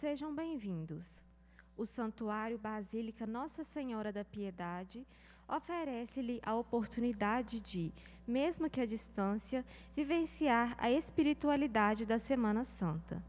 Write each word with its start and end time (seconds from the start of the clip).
Sejam 0.00 0.34
bem-vindos. 0.34 1.06
O 1.76 1.84
Santuário 1.84 2.56
Basílica 2.56 3.26
Nossa 3.26 3.62
Senhora 3.62 4.10
da 4.10 4.24
Piedade 4.24 5.06
oferece-lhe 5.46 6.40
a 6.42 6.56
oportunidade 6.56 7.60
de, 7.60 7.92
mesmo 8.26 8.70
que 8.70 8.80
à 8.80 8.86
distância, 8.86 9.62
vivenciar 9.94 10.74
a 10.78 10.90
espiritualidade 10.90 12.06
da 12.06 12.18
Semana 12.18 12.64
Santa. 12.64 13.22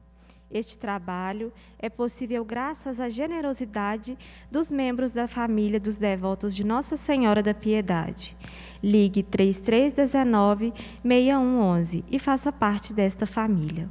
Este 0.50 0.80
trabalho 0.80 1.52
é 1.78 1.90
possível 1.90 2.46
graças 2.46 3.02
à 3.02 3.10
generosidade 3.10 4.18
dos 4.50 4.72
membros 4.72 5.12
da 5.12 5.28
família 5.28 5.78
dos 5.78 5.98
devotos 5.98 6.56
de 6.56 6.64
Nossa 6.64 6.96
Senhora 6.96 7.44
da 7.44 7.54
Piedade. 7.54 8.38
Ligue 8.82 9.24
3319-6111 9.24 12.06
e 12.10 12.18
faça 12.18 12.50
parte 12.50 12.94
desta 12.94 13.26
família. 13.26 13.90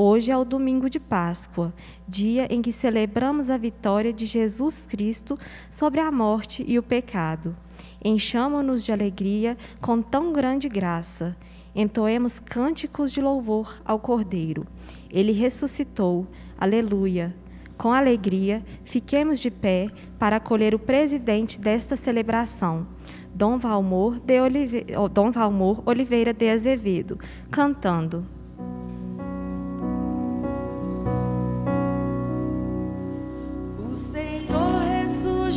Hoje 0.00 0.30
é 0.30 0.36
o 0.36 0.44
domingo 0.44 0.88
de 0.88 1.00
Páscoa, 1.00 1.74
dia 2.06 2.46
em 2.54 2.62
que 2.62 2.70
celebramos 2.70 3.50
a 3.50 3.56
vitória 3.56 4.12
de 4.12 4.26
Jesus 4.26 4.86
Cristo 4.86 5.36
sobre 5.72 5.98
a 5.98 6.08
morte 6.12 6.64
e 6.68 6.78
o 6.78 6.84
pecado. 6.84 7.56
Enchamo-nos 8.04 8.84
de 8.84 8.92
alegria 8.92 9.58
com 9.80 10.00
tão 10.00 10.32
grande 10.32 10.68
graça. 10.68 11.36
Entoemos 11.74 12.38
cânticos 12.38 13.10
de 13.10 13.20
louvor 13.20 13.82
ao 13.84 13.98
Cordeiro. 13.98 14.68
Ele 15.10 15.32
ressuscitou. 15.32 16.28
Aleluia. 16.56 17.34
Com 17.76 17.92
alegria, 17.92 18.64
fiquemos 18.84 19.40
de 19.40 19.50
pé 19.50 19.88
para 20.16 20.36
acolher 20.36 20.76
o 20.76 20.78
presidente 20.78 21.60
desta 21.60 21.96
celebração, 21.96 22.86
Dom 23.34 23.58
Valmor, 23.58 24.20
de 24.20 24.40
Olive... 24.40 24.86
Dom 25.12 25.32
Valmor 25.32 25.82
Oliveira 25.84 26.32
de 26.32 26.50
Azevedo, 26.50 27.18
cantando. 27.50 28.37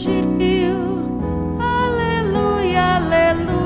Ressurgiu. 0.02 1.06
Aleluia, 1.60 2.96
aleluia. 2.96 3.61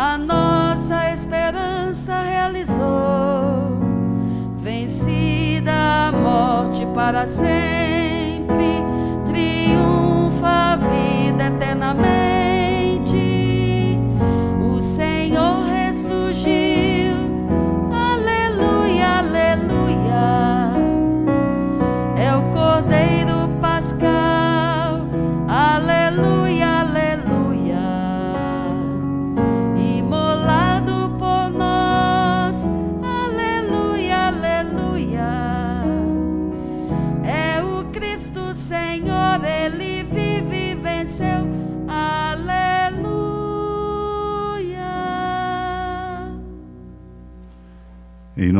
A 0.00 0.16
nossa 0.16 1.10
esperança 1.10 2.20
realizou. 2.20 3.80
Vencida 4.58 5.72
a 5.72 6.12
morte 6.12 6.86
para 6.94 7.26
sempre, 7.26 7.97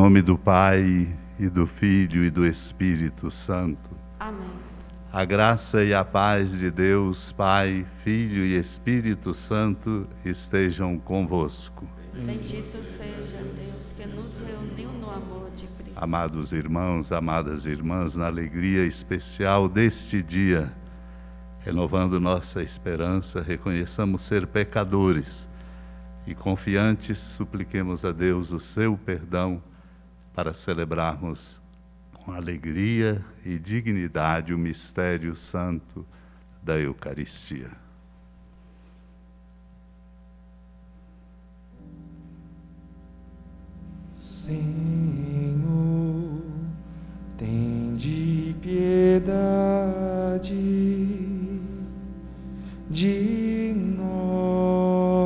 nome 0.01 0.23
do 0.23 0.39
Pai 0.39 1.09
e 1.41 1.49
do 1.49 1.67
Filho 1.67 2.25
e 2.25 2.31
do 2.31 2.47
Espírito 2.47 3.33
Santo. 3.33 3.91
Amém. 4.21 4.49
A 5.13 5.25
graça 5.25 5.83
e 5.83 5.93
a 5.93 6.05
paz 6.05 6.57
de 6.57 6.71
Deus, 6.71 7.33
Pai, 7.33 7.85
Filho 8.05 8.45
e 8.45 8.57
Espírito 8.57 9.35
Santo 9.35 10.07
estejam 10.25 11.01
convosco. 11.01 11.85
Bendito 12.15 12.81
seja 12.81 13.39
Deus 13.39 13.91
que 13.91 14.07
nos 14.07 14.39
reuniu 14.39 14.93
no 15.01 15.11
amor 15.11 15.51
de 15.51 15.67
Cristo. 15.67 16.01
Amados 16.01 16.53
irmãos, 16.53 17.11
amadas 17.11 17.67
irmãs, 17.67 18.15
na 18.15 18.27
alegria 18.27 18.87
especial 18.87 19.69
deste 19.69 20.23
dia, 20.23 20.73
renovando 21.59 22.21
nossa 22.21 22.63
esperança, 22.63 23.43
reconheçamos 23.43 24.23
ser 24.23 24.47
pecadores 24.47 25.49
e 26.25 26.37
confiantes 26.37 27.19
supliquemos 27.19 28.05
a 28.05 28.13
Deus 28.13 28.53
o 28.53 28.61
seu 28.61 28.97
perdão 28.97 29.61
para 30.39 30.55
celebrarmos 30.55 31.61
com 32.13 32.31
alegria 32.31 33.25
e 33.45 33.59
dignidade 33.59 34.55
o 34.55 34.59
mistério 34.59 35.35
santo 35.35 36.07
da 36.63 36.79
Eucaristia. 36.79 37.73
Senhor, 44.15 44.55
tem 47.37 47.97
de 47.97 48.55
piedade 48.63 48.95
de 52.89 53.75
nós, 53.75 55.18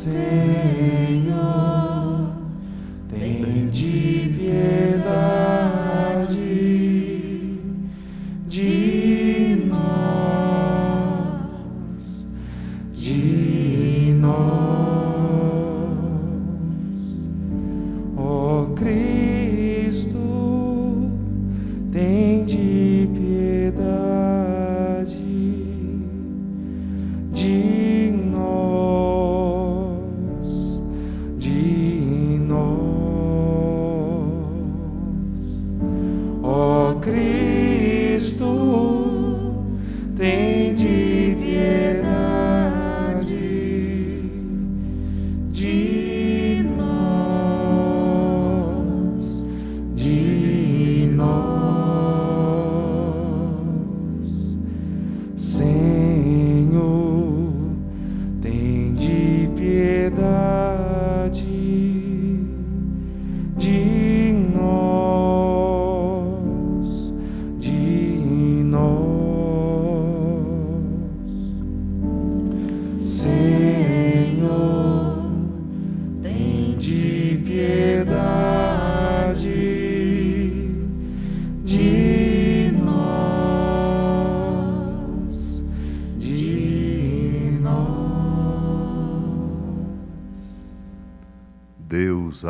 Senhor, 0.00 0.79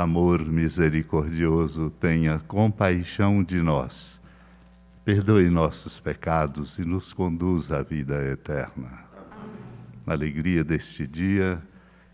amor 0.01 0.45
misericordioso, 0.45 1.91
tenha 2.01 2.39
compaixão 2.41 3.43
de 3.43 3.63
nós, 3.63 4.21
perdoe 5.05 5.49
nossos 5.51 6.01
pecados 6.01 6.79
e 6.79 6.85
nos 6.85 7.13
conduza 7.13 7.79
à 7.79 7.83
vida 7.83 8.23
eterna. 8.25 9.05
Na 10.07 10.15
alegria 10.15 10.65
deste 10.65 11.07
dia, 11.07 11.63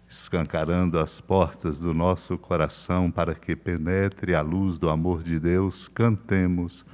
escancarando 0.09 0.99
as 0.99 1.21
portas 1.21 1.79
do 1.79 1.93
nosso 1.95 2.37
coração 2.39 3.11
para 3.11 3.35
que 3.35 3.57
penetre 3.57 4.35
a 4.35 4.41
luz 4.41 4.79
do 4.79 4.89
amor 4.89 5.23
de 5.23 5.39
Deus, 5.39 5.89
cantemos 5.89 6.85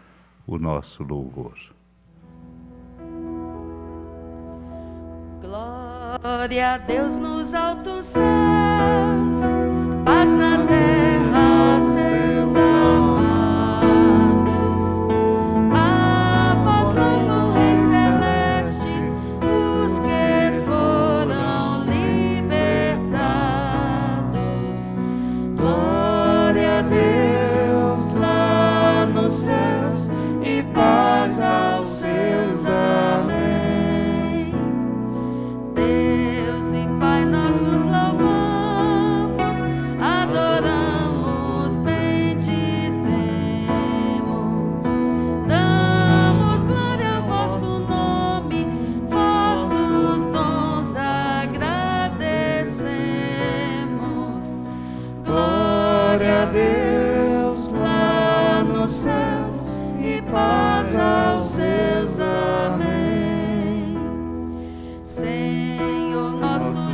o 0.47 0.59
nosso 0.59 1.03
louvor. 1.03 1.57
Glória 5.41 6.75
a 6.75 6.79
Deus 6.79 7.17
nos 7.17 7.53
altos 7.53 8.05
céus, 8.07 9.39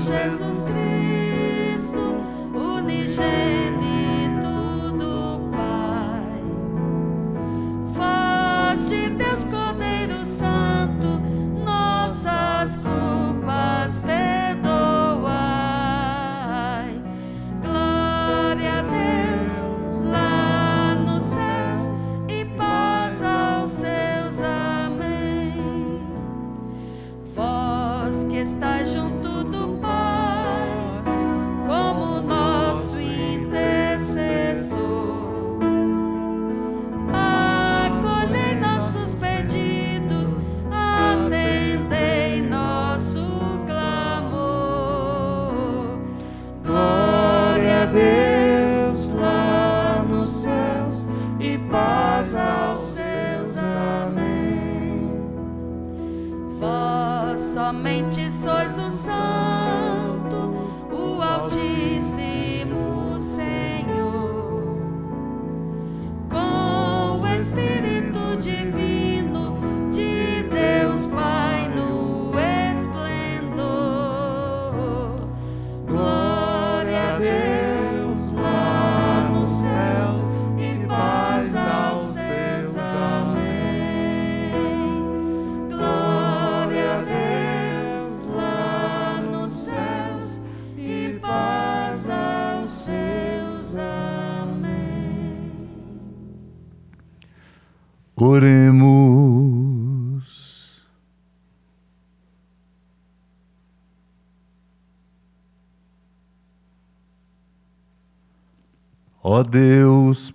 Jesus 0.08 0.62
Cristo, 0.62 2.16
unigênito 2.54 3.87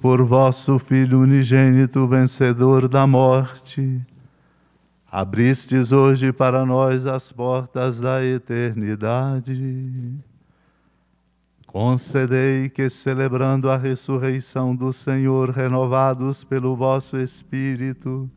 por 0.03 0.21
vosso 0.21 0.77
Filho 0.79 1.21
unigênito, 1.21 2.05
vencedor 2.09 2.89
da 2.89 3.07
morte, 3.07 4.05
abristes 5.09 5.93
hoje 5.93 6.33
para 6.33 6.65
nós 6.65 7.05
as 7.05 7.31
portas 7.31 8.01
da 8.01 8.21
eternidade. 8.21 10.13
Concedei 11.65 12.67
que, 12.67 12.89
celebrando 12.89 13.71
a 13.71 13.77
ressurreição 13.77 14.75
do 14.75 14.91
Senhor, 14.91 15.51
renovados 15.51 16.43
pelo 16.43 16.75
vosso 16.75 17.15
Espírito, 17.15 18.29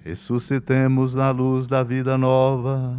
ressuscitemos 0.00 1.14
na 1.14 1.30
luz 1.30 1.68
da 1.68 1.84
vida 1.84 2.18
nova. 2.18 2.98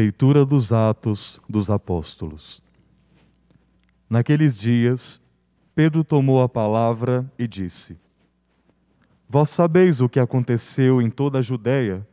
Leitura 0.00 0.46
dos 0.46 0.72
Atos 0.72 1.38
dos 1.46 1.68
Apóstolos. 1.68 2.62
Naqueles 4.08 4.58
dias, 4.58 5.20
Pedro 5.74 6.02
tomou 6.02 6.42
a 6.42 6.48
palavra 6.48 7.30
e 7.38 7.46
disse: 7.46 7.98
Vós 9.28 9.50
sabeis 9.50 10.00
o 10.00 10.08
que 10.08 10.18
aconteceu 10.18 11.02
em 11.02 11.10
toda 11.10 11.40
a 11.40 11.42
Judéia, 11.42 12.08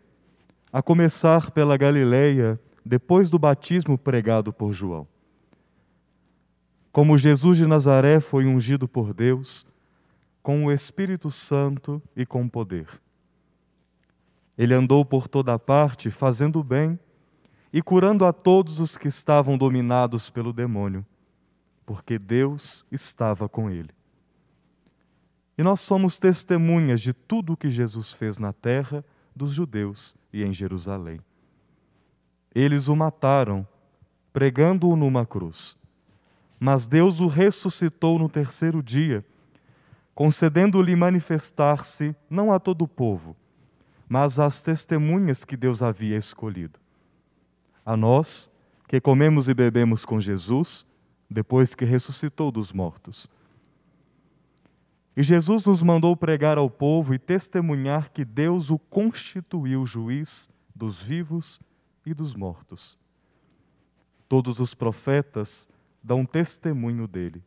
a 0.69 0.81
começar 0.81 1.49
pela 1.51 1.77
Galileia, 1.77 2.59
depois 2.85 3.29
do 3.29 3.39
batismo 3.39 3.97
pregado 3.97 4.51
por 4.51 4.73
João. 4.73 5.07
Como 6.91 7.17
Jesus 7.17 7.57
de 7.57 7.65
Nazaré 7.65 8.19
foi 8.19 8.45
ungido 8.45 8.85
por 8.85 9.13
Deus, 9.13 9.65
com 10.43 10.65
o 10.65 10.71
Espírito 10.73 11.31
Santo 11.31 12.01
e 12.17 12.25
com 12.25 12.49
poder. 12.49 12.87
Ele 14.57 14.73
andou 14.73 15.05
por 15.05 15.29
toda 15.29 15.57
parte, 15.57 16.11
fazendo 16.11 16.59
o 16.59 16.63
bem 16.65 16.99
e 17.71 17.81
curando 17.81 18.25
a 18.25 18.33
todos 18.33 18.79
os 18.79 18.97
que 18.97 19.07
estavam 19.07 19.57
dominados 19.57 20.29
pelo 20.29 20.53
demônio, 20.53 21.05
porque 21.85 22.17
Deus 22.17 22.85
estava 22.91 23.47
com 23.47 23.69
ele. 23.69 23.89
E 25.57 25.63
nós 25.63 25.79
somos 25.79 26.17
testemunhas 26.17 27.01
de 27.01 27.13
tudo 27.13 27.53
o 27.53 27.57
que 27.57 27.69
Jesus 27.69 28.11
fez 28.11 28.37
na 28.37 28.53
terra 28.53 29.03
dos 29.35 29.53
judeus 29.53 30.15
e 30.31 30.43
em 30.43 30.53
Jerusalém. 30.53 31.19
Eles 32.53 32.87
o 32.87 32.95
mataram, 32.95 33.67
pregando-o 34.31 34.95
numa 34.95 35.25
cruz. 35.25 35.77
Mas 36.59 36.87
Deus 36.87 37.19
o 37.19 37.27
ressuscitou 37.27 38.17
no 38.17 38.29
terceiro 38.29 38.81
dia, 38.81 39.25
concedendo-lhe 40.13 40.95
manifestar-se 40.95 42.15
não 42.29 42.51
a 42.51 42.59
todo 42.59 42.83
o 42.83 42.87
povo, 42.87 43.35
mas 44.09 44.39
às 44.39 44.61
testemunhas 44.61 45.45
que 45.45 45.55
Deus 45.55 45.81
havia 45.83 46.17
escolhido. 46.17 46.79
A 47.87 47.95
nós, 47.95 48.51
que 48.85 48.99
comemos 48.99 49.47
e 49.47 49.53
bebemos 49.53 50.03
com 50.03 50.19
Jesus, 50.19 50.85
depois 51.29 51.73
que 51.73 51.85
ressuscitou 51.85 52.51
dos 52.51 52.73
mortos. 52.73 53.29
E 55.15 55.23
Jesus 55.23 55.65
nos 55.65 55.81
mandou 55.81 56.13
pregar 56.13 56.57
ao 56.57 56.69
povo 56.69 57.13
e 57.13 57.17
testemunhar 57.17 58.11
que 58.11 58.25
Deus 58.25 58.69
o 58.69 58.77
constituiu 58.77 59.85
juiz 59.85 60.49
dos 60.75 61.01
vivos 61.01 61.61
e 62.05 62.13
dos 62.13 62.35
mortos. 62.35 62.99
Todos 64.27 64.59
os 64.59 64.73
profetas 64.73 65.69
dão 66.03 66.25
testemunho 66.25 67.07
dele. 67.07 67.41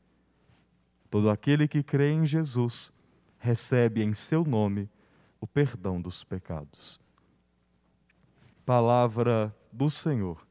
Todo 1.10 1.28
aquele 1.28 1.68
que 1.68 1.82
crê 1.82 2.12
em 2.12 2.24
Jesus 2.24 2.90
recebe 3.38 4.02
em 4.02 4.14
seu 4.14 4.42
nome 4.42 4.88
o 5.38 5.46
perdão 5.46 6.00
dos 6.00 6.24
pecados. 6.24 6.98
Palavra 8.64 9.54
do 9.72 9.88
Senhor. 9.88 10.49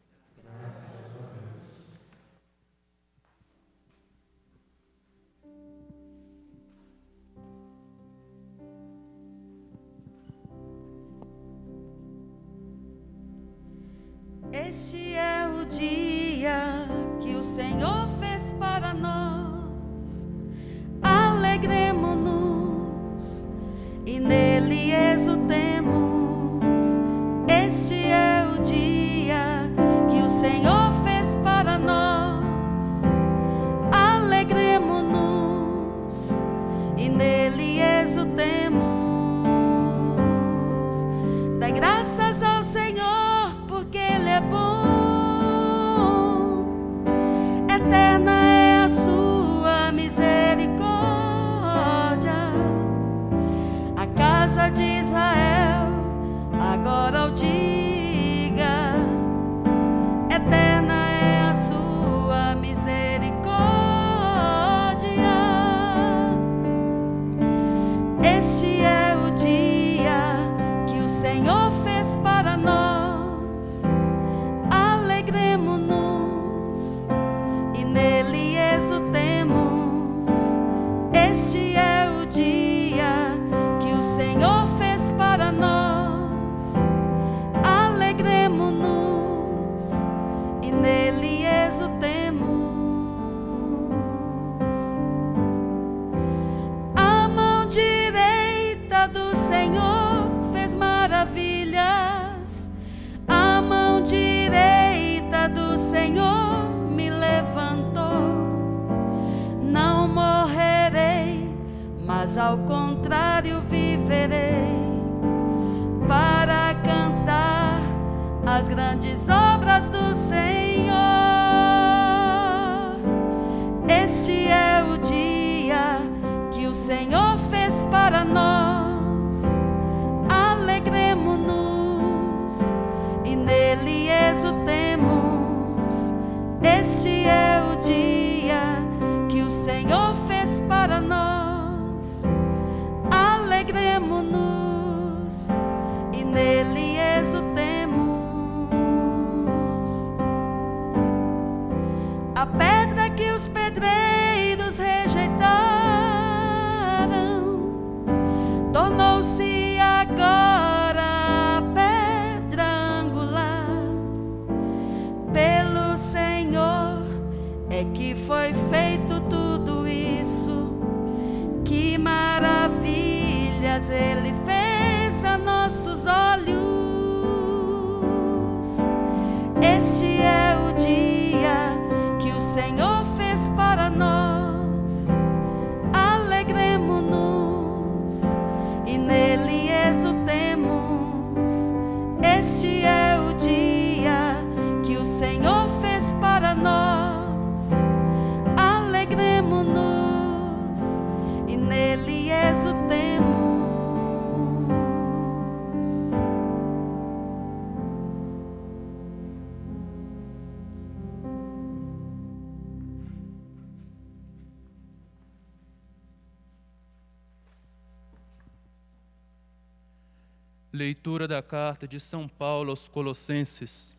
Carta 221.80 221.88
de 221.88 222.00
São 222.00 222.28
Paulo 222.28 222.72
aos 222.72 222.90
Colossenses. 222.90 223.96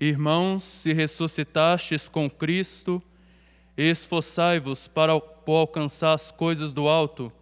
Irmãos, 0.00 0.64
se 0.64 0.94
ressuscitastes 0.94 2.08
com 2.08 2.30
Cristo, 2.30 3.02
Esforçai-vos 3.76 4.88
para 4.88 5.12
alcançar 5.12 6.12
as 6.12 6.32
coisas 6.32 6.72
do 6.72 6.88
alto, 6.88 7.32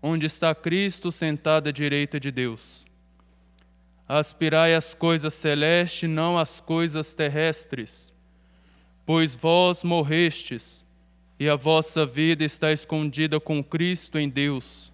onde 0.00 0.24
está 0.26 0.54
Cristo 0.54 1.10
sentado 1.10 1.68
à 1.68 1.72
direita 1.72 2.20
de 2.20 2.30
Deus. 2.30 2.86
Aspirai 4.06 4.72
às 4.72 4.94
coisas 4.94 5.34
celestes, 5.34 6.08
não 6.08 6.38
às 6.38 6.60
coisas 6.60 7.12
terrestres, 7.12 8.14
pois 9.04 9.34
vós 9.34 9.82
morrestes, 9.82 10.86
e 11.40 11.48
a 11.48 11.56
vossa 11.56 12.06
vida 12.06 12.44
está 12.44 12.70
escondida 12.70 13.40
com 13.40 13.64
Cristo 13.64 14.16
em 14.16 14.28
Deus. 14.28 14.89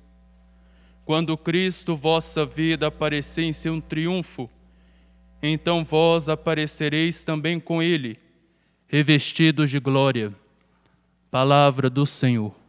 Quando 1.06 1.38
Cristo, 1.38 1.94
vossa 1.94 2.44
vida, 2.44 2.88
aparecer 2.88 3.44
em 3.44 3.52
seu 3.52 3.80
triunfo, 3.80 4.50
então 5.40 5.84
vós 5.84 6.28
aparecereis 6.28 7.22
também 7.22 7.60
com 7.60 7.80
Ele, 7.80 8.18
revestidos 8.88 9.70
de 9.70 9.78
glória. 9.78 10.34
Palavra 11.30 11.88
do 11.88 12.04
Senhor. 12.04 12.65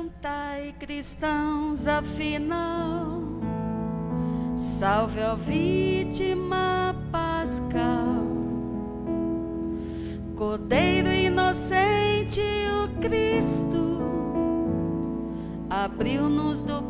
Cantai, 0.00 0.74
cristãos, 0.78 1.86
afinal, 1.86 3.20
salve 4.56 5.20
a 5.20 5.34
vítima 5.34 6.96
pascal, 7.12 8.24
Cordeiro 10.34 11.10
inocente, 11.10 12.40
o 12.82 12.98
Cristo, 13.02 14.00
abriu-nos 15.68 16.62
do 16.62 16.80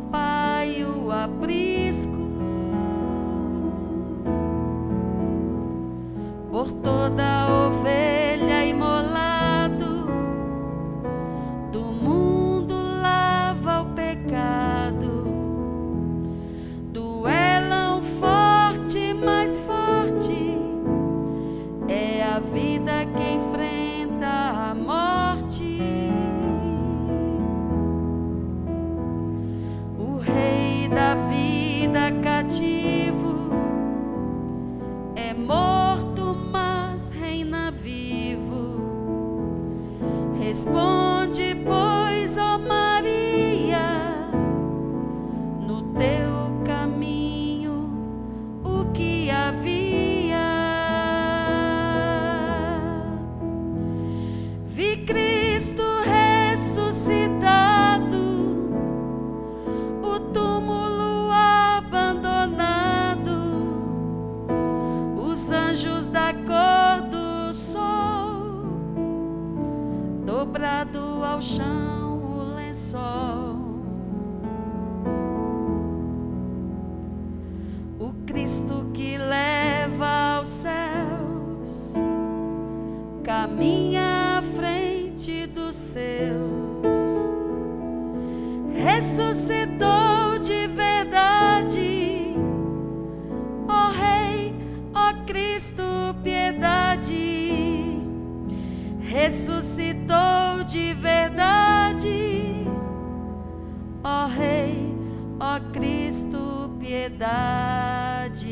Cristo, 105.59 106.75
piedade. 106.79 108.47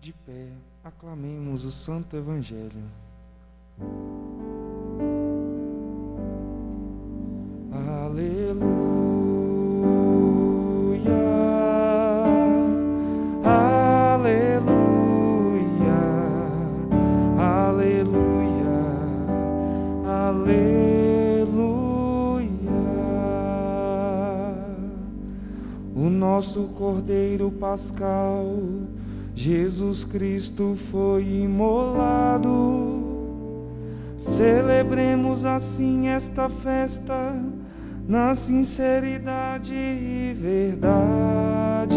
De 0.00 0.12
pé, 0.26 0.48
aclamemos 0.82 1.64
o 1.64 1.70
Santo 1.70 2.16
Evangelho. 2.16 2.82
Aleluia, 7.70 8.91
nosso 26.42 26.64
Cordeiro 26.74 27.52
Pascal, 27.52 28.58
Jesus 29.32 30.02
Cristo 30.02 30.76
foi 30.90 31.22
imolado. 31.22 32.50
Celebremos 34.18 35.44
assim 35.44 36.08
esta 36.08 36.48
festa 36.48 37.32
na 38.08 38.34
sinceridade 38.34 39.72
e 39.72 40.36
verdade. 40.36 41.91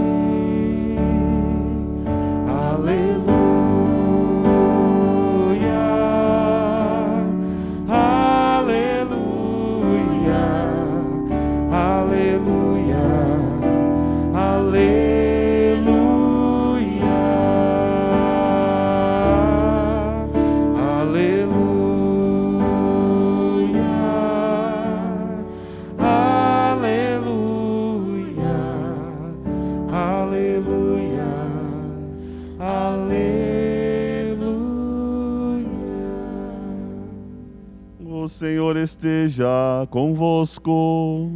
Esteja 38.86 39.48
convosco. 39.90 41.32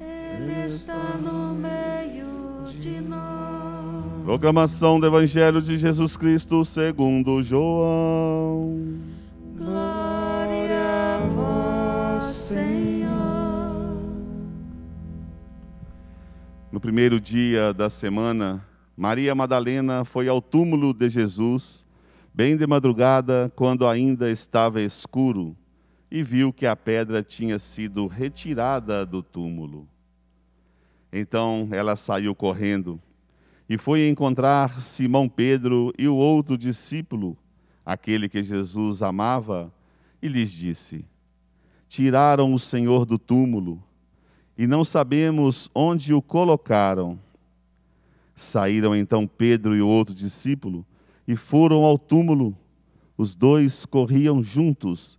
Ele 0.00 0.64
está 0.66 1.16
no 1.16 1.54
meio 1.54 2.64
de 2.76 3.00
nós. 3.00 4.24
Proclamação 4.24 4.98
do 4.98 5.06
Evangelho 5.06 5.62
de 5.62 5.78
Jesus 5.78 6.16
Cristo 6.16 6.64
segundo 6.64 7.42
João. 7.44 8.98
Glória 9.56 10.80
a 11.16 11.26
vós, 11.28 12.24
Senhor. 12.24 13.10
No 16.72 16.80
primeiro 16.80 17.20
dia 17.20 17.72
da 17.72 17.88
semana, 17.88 18.64
Maria 18.96 19.32
Madalena 19.32 20.04
foi 20.04 20.26
ao 20.26 20.42
túmulo 20.42 20.92
de 20.92 21.08
Jesus, 21.08 21.86
bem 22.34 22.56
de 22.56 22.66
madrugada, 22.66 23.52
quando 23.54 23.86
ainda 23.86 24.28
estava 24.28 24.82
escuro, 24.82 25.56
e 26.10 26.22
viu 26.22 26.52
que 26.52 26.66
a 26.66 26.74
pedra 26.74 27.22
tinha 27.22 27.58
sido 27.58 28.06
retirada 28.06 29.06
do 29.06 29.22
túmulo. 29.22 29.88
Então 31.12 31.68
ela 31.72 31.96
saiu 31.96 32.34
correndo 32.34 33.00
e 33.68 33.78
foi 33.78 34.08
encontrar 34.08 34.80
Simão 34.80 35.28
Pedro 35.28 35.92
e 35.96 36.08
o 36.08 36.16
outro 36.16 36.58
discípulo, 36.58 37.36
aquele 37.86 38.28
que 38.28 38.42
Jesus 38.42 39.02
amava, 39.02 39.72
e 40.20 40.26
lhes 40.26 40.50
disse: 40.50 41.04
Tiraram 41.88 42.52
o 42.52 42.58
Senhor 42.58 43.06
do 43.06 43.18
túmulo 43.18 43.82
e 44.58 44.66
não 44.66 44.84
sabemos 44.84 45.70
onde 45.74 46.12
o 46.12 46.20
colocaram. 46.20 47.18
Saíram 48.34 48.96
então 48.96 49.26
Pedro 49.26 49.76
e 49.76 49.82
o 49.82 49.86
outro 49.86 50.14
discípulo 50.14 50.84
e 51.26 51.36
foram 51.36 51.84
ao 51.84 51.96
túmulo. 51.96 52.56
Os 53.16 53.34
dois 53.34 53.86
corriam 53.86 54.42
juntos, 54.42 55.18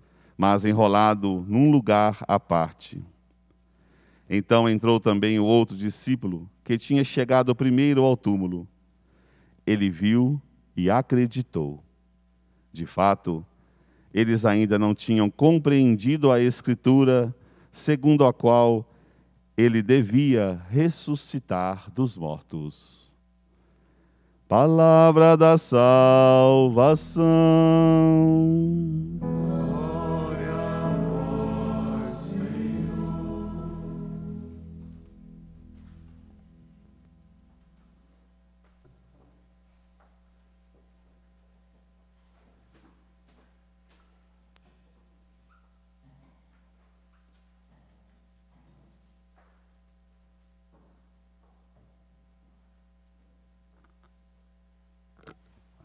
mas 0.41 0.65
enrolado 0.65 1.45
num 1.47 1.69
lugar 1.69 2.25
à 2.27 2.39
parte. 2.39 2.99
Então 4.27 4.67
entrou 4.67 4.99
também 4.99 5.37
o 5.37 5.45
outro 5.45 5.77
discípulo, 5.77 6.49
que 6.63 6.79
tinha 6.79 7.03
chegado 7.03 7.53
primeiro 7.53 8.01
ao 8.01 8.17
túmulo. 8.17 8.67
Ele 9.67 9.87
viu 9.87 10.41
e 10.75 10.89
acreditou. 10.89 11.83
De 12.73 12.87
fato, 12.87 13.45
eles 14.11 14.43
ainda 14.43 14.79
não 14.79 14.95
tinham 14.95 15.29
compreendido 15.29 16.31
a 16.31 16.41
Escritura, 16.41 17.35
segundo 17.71 18.25
a 18.25 18.33
qual 18.33 18.83
ele 19.55 19.83
devia 19.83 20.59
ressuscitar 20.71 21.91
dos 21.91 22.17
mortos. 22.17 23.11
Palavra 24.47 25.37
da 25.37 25.55
salvação. 25.55 27.21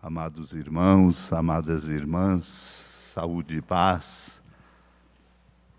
Amados 0.06 0.52
irmãos, 0.52 1.32
amadas 1.32 1.88
irmãs, 1.88 2.44
saúde 2.44 3.56
e 3.56 3.60
paz, 3.60 4.40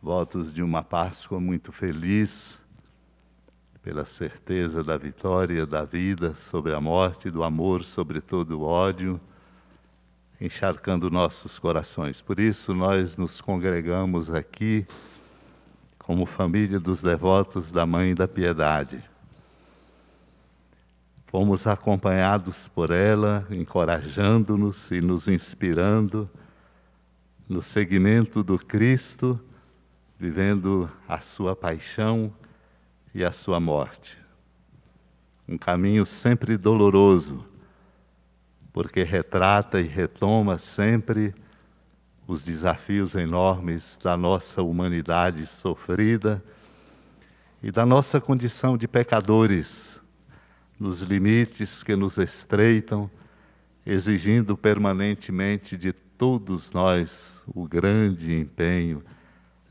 votos 0.03 0.51
de 0.51 0.61
uma 0.61 0.83
Páscoa 0.83 1.39
muito 1.39 1.71
feliz, 1.71 2.61
pela 3.81 4.05
certeza 4.05 4.83
da 4.83 4.97
vitória 4.97 5.65
da 5.65 5.85
vida 5.85 6.35
sobre 6.35 6.73
a 6.73 6.81
morte, 6.81 7.31
do 7.31 7.41
amor 7.41 7.85
sobre 7.85 8.19
todo 8.19 8.59
o 8.59 8.63
ódio, 8.63 9.17
encharcando 10.41 11.09
nossos 11.09 11.57
corações. 11.57 12.21
Por 12.21 12.37
isso, 12.37 12.75
nós 12.75 13.15
nos 13.15 13.39
congregamos 13.39 14.29
aqui 14.29 14.85
como 15.97 16.25
família 16.25 16.81
dos 16.81 17.01
devotos 17.01 17.71
da 17.71 17.85
Mãe 17.85 18.13
da 18.13 18.27
Piedade 18.27 19.01
Fomos 21.37 21.67
acompanhados 21.67 22.67
por 22.67 22.89
ela, 22.89 23.45
encorajando-nos 23.51 24.89
e 24.89 24.99
nos 25.01 25.27
inspirando 25.27 26.27
no 27.47 27.61
seguimento 27.61 28.41
do 28.41 28.57
Cristo, 28.57 29.39
vivendo 30.17 30.89
a 31.07 31.21
sua 31.21 31.55
paixão 31.55 32.33
e 33.13 33.23
a 33.23 33.31
sua 33.31 33.59
morte. 33.59 34.17
Um 35.47 35.59
caminho 35.59 36.07
sempre 36.07 36.57
doloroso, 36.57 37.45
porque 38.73 39.03
retrata 39.03 39.79
e 39.79 39.85
retoma 39.85 40.57
sempre 40.57 41.35
os 42.25 42.43
desafios 42.43 43.13
enormes 43.13 43.95
da 44.03 44.17
nossa 44.17 44.63
humanidade 44.63 45.45
sofrida 45.45 46.43
e 47.61 47.69
da 47.69 47.85
nossa 47.85 48.19
condição 48.19 48.75
de 48.75 48.87
pecadores 48.87 50.01
nos 50.79 51.01
limites 51.01 51.83
que 51.83 51.95
nos 51.95 52.17
estreitam, 52.17 53.09
exigindo 53.85 54.55
permanentemente 54.55 55.77
de 55.77 55.91
todos 55.91 56.71
nós 56.71 57.41
o 57.47 57.67
grande 57.67 58.33
empenho 58.35 59.03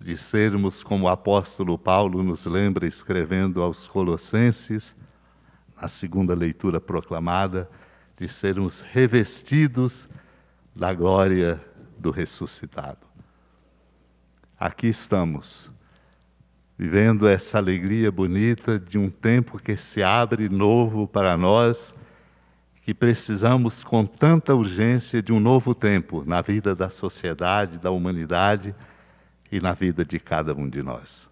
de 0.00 0.16
sermos, 0.16 0.82
como 0.84 1.06
o 1.06 1.08
apóstolo 1.08 1.78
Paulo 1.78 2.22
nos 2.22 2.46
lembra 2.46 2.86
escrevendo 2.86 3.62
aos 3.62 3.88
Colossenses, 3.88 4.94
na 5.80 5.88
segunda 5.88 6.34
leitura 6.34 6.80
proclamada, 6.80 7.68
de 8.16 8.28
sermos 8.28 8.80
revestidos 8.80 10.08
da 10.74 10.92
glória 10.92 11.62
do 11.98 12.10
ressuscitado. 12.10 13.06
Aqui 14.58 14.86
estamos 14.86 15.70
vivendo 16.78 17.26
essa 17.26 17.56
alegria 17.58 18.12
bonita 18.12 18.78
de 18.78 18.98
um 18.98 19.08
tempo 19.08 19.58
que 19.58 19.76
se 19.76 20.02
abre 20.02 20.48
novo 20.48 21.08
para 21.08 21.36
nós, 21.36 21.94
que 22.84 22.92
precisamos 22.92 23.82
com 23.82 24.04
tanta 24.04 24.54
urgência 24.54 25.22
de 25.22 25.32
um 25.32 25.40
novo 25.40 25.74
tempo 25.74 26.22
na 26.26 26.42
vida 26.42 26.74
da 26.74 26.90
sociedade, 26.90 27.78
da 27.78 27.90
humanidade 27.90 28.74
e 29.50 29.58
na 29.58 29.72
vida 29.72 30.04
de 30.04 30.20
cada 30.20 30.54
um 30.54 30.68
de 30.68 30.82
nós. 30.82 31.28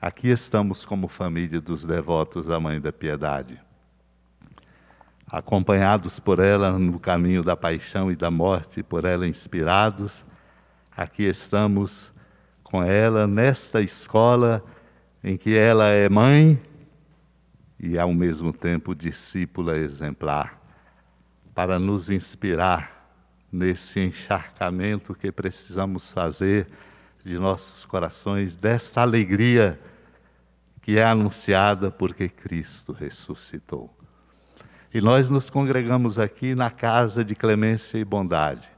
Aqui 0.00 0.28
estamos 0.28 0.84
como 0.84 1.08
família 1.08 1.60
dos 1.60 1.84
devotos 1.84 2.46
da 2.46 2.60
Mãe 2.60 2.78
da 2.78 2.92
Piedade, 2.92 3.58
acompanhados 5.26 6.20
por 6.20 6.38
ela 6.38 6.78
no 6.78 7.00
caminho 7.00 7.42
da 7.42 7.56
paixão 7.56 8.12
e 8.12 8.14
da 8.14 8.30
morte, 8.30 8.82
por 8.82 9.04
ela 9.04 9.26
inspirados. 9.26 10.24
Aqui 10.94 11.24
estamos 11.24 12.12
com 12.70 12.82
ela 12.82 13.26
nesta 13.26 13.80
escola 13.80 14.64
em 15.22 15.36
que 15.36 15.56
ela 15.56 15.86
é 15.86 16.08
mãe 16.08 16.60
e 17.78 17.98
ao 17.98 18.12
mesmo 18.12 18.52
tempo 18.52 18.94
discípula 18.94 19.76
exemplar, 19.76 20.60
para 21.54 21.78
nos 21.78 22.10
inspirar 22.10 23.08
nesse 23.52 24.00
encharcamento 24.00 25.14
que 25.14 25.30
precisamos 25.30 26.10
fazer 26.10 26.66
de 27.24 27.38
nossos 27.38 27.84
corações, 27.84 28.56
desta 28.56 29.02
alegria 29.02 29.80
que 30.80 30.98
é 30.98 31.04
anunciada 31.04 31.90
porque 31.90 32.28
Cristo 32.28 32.92
ressuscitou. 32.92 33.94
E 34.92 35.00
nós 35.00 35.30
nos 35.30 35.50
congregamos 35.50 36.18
aqui 36.18 36.54
na 36.54 36.70
casa 36.70 37.24
de 37.24 37.34
clemência 37.34 37.98
e 37.98 38.04
bondade, 38.04 38.70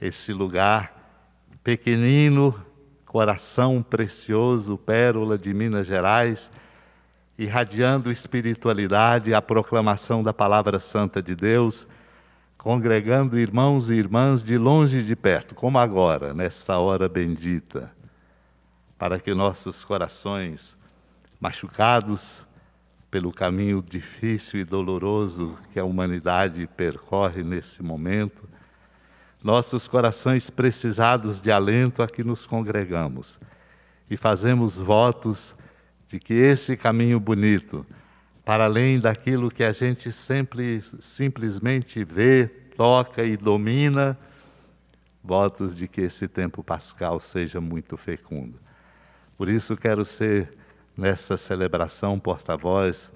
esse 0.00 0.32
lugar 0.32 0.94
pequenino, 1.64 2.67
coração 3.08 3.82
precioso, 3.82 4.76
pérola 4.76 5.38
de 5.38 5.54
Minas 5.54 5.86
Gerais, 5.86 6.52
irradiando 7.38 8.12
espiritualidade, 8.12 9.32
a 9.32 9.40
proclamação 9.40 10.22
da 10.22 10.34
palavra 10.34 10.78
santa 10.78 11.22
de 11.22 11.34
Deus, 11.34 11.88
congregando 12.58 13.38
irmãos 13.38 13.88
e 13.88 13.94
irmãs 13.94 14.44
de 14.44 14.58
longe 14.58 14.98
e 14.98 15.02
de 15.02 15.16
perto, 15.16 15.54
como 15.54 15.78
agora, 15.78 16.34
nesta 16.34 16.76
hora 16.76 17.08
bendita, 17.08 17.90
para 18.98 19.18
que 19.18 19.32
nossos 19.32 19.86
corações 19.86 20.76
machucados 21.40 22.44
pelo 23.10 23.32
caminho 23.32 23.80
difícil 23.80 24.60
e 24.60 24.64
doloroso 24.64 25.56
que 25.72 25.78
a 25.78 25.84
humanidade 25.84 26.68
percorre 26.76 27.42
nesse 27.42 27.82
momento, 27.82 28.46
nossos 29.42 29.86
corações 29.86 30.50
precisados 30.50 31.40
de 31.40 31.50
alento, 31.50 32.02
aqui 32.02 32.24
nos 32.24 32.46
congregamos 32.46 33.38
e 34.10 34.16
fazemos 34.16 34.76
votos 34.76 35.54
de 36.08 36.18
que 36.18 36.34
esse 36.34 36.76
caminho 36.76 37.20
bonito, 37.20 37.86
para 38.44 38.64
além 38.64 38.98
daquilo 38.98 39.50
que 39.50 39.62
a 39.62 39.72
gente 39.72 40.10
sempre 40.10 40.80
simplesmente 40.98 42.02
vê, 42.02 42.48
toca 42.48 43.22
e 43.22 43.36
domina, 43.36 44.18
votos 45.22 45.74
de 45.74 45.86
que 45.86 46.00
esse 46.00 46.26
tempo 46.26 46.62
pascal 46.64 47.20
seja 47.20 47.60
muito 47.60 47.96
fecundo. 47.96 48.58
Por 49.36 49.48
isso 49.48 49.76
quero 49.76 50.04
ser 50.04 50.56
nessa 50.96 51.36
celebração 51.36 52.18
porta-voz 52.18 53.12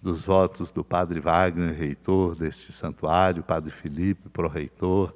dos 0.00 0.24
votos 0.24 0.70
do 0.70 0.84
Padre 0.84 1.18
Wagner, 1.18 1.74
reitor 1.74 2.36
deste 2.36 2.72
santuário, 2.72 3.42
Padre 3.42 3.72
Felipe, 3.72 4.28
pró-reitor, 4.28 5.12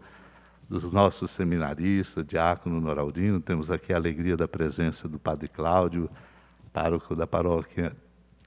dos 0.73 0.91
nossos 0.91 1.31
seminaristas, 1.31 2.25
Diácono 2.25 2.81
Noraldino, 2.81 3.39
temos 3.41 3.71
aqui 3.71 3.93
a 3.93 3.97
alegria 3.97 4.39
da 4.39 4.49
presença 4.49 5.07
do 5.07 5.19
Padre 5.19 5.47
Cláudio, 5.47 6.09
pároco 6.73 7.15
da 7.15 7.27
paróquia 7.27 7.95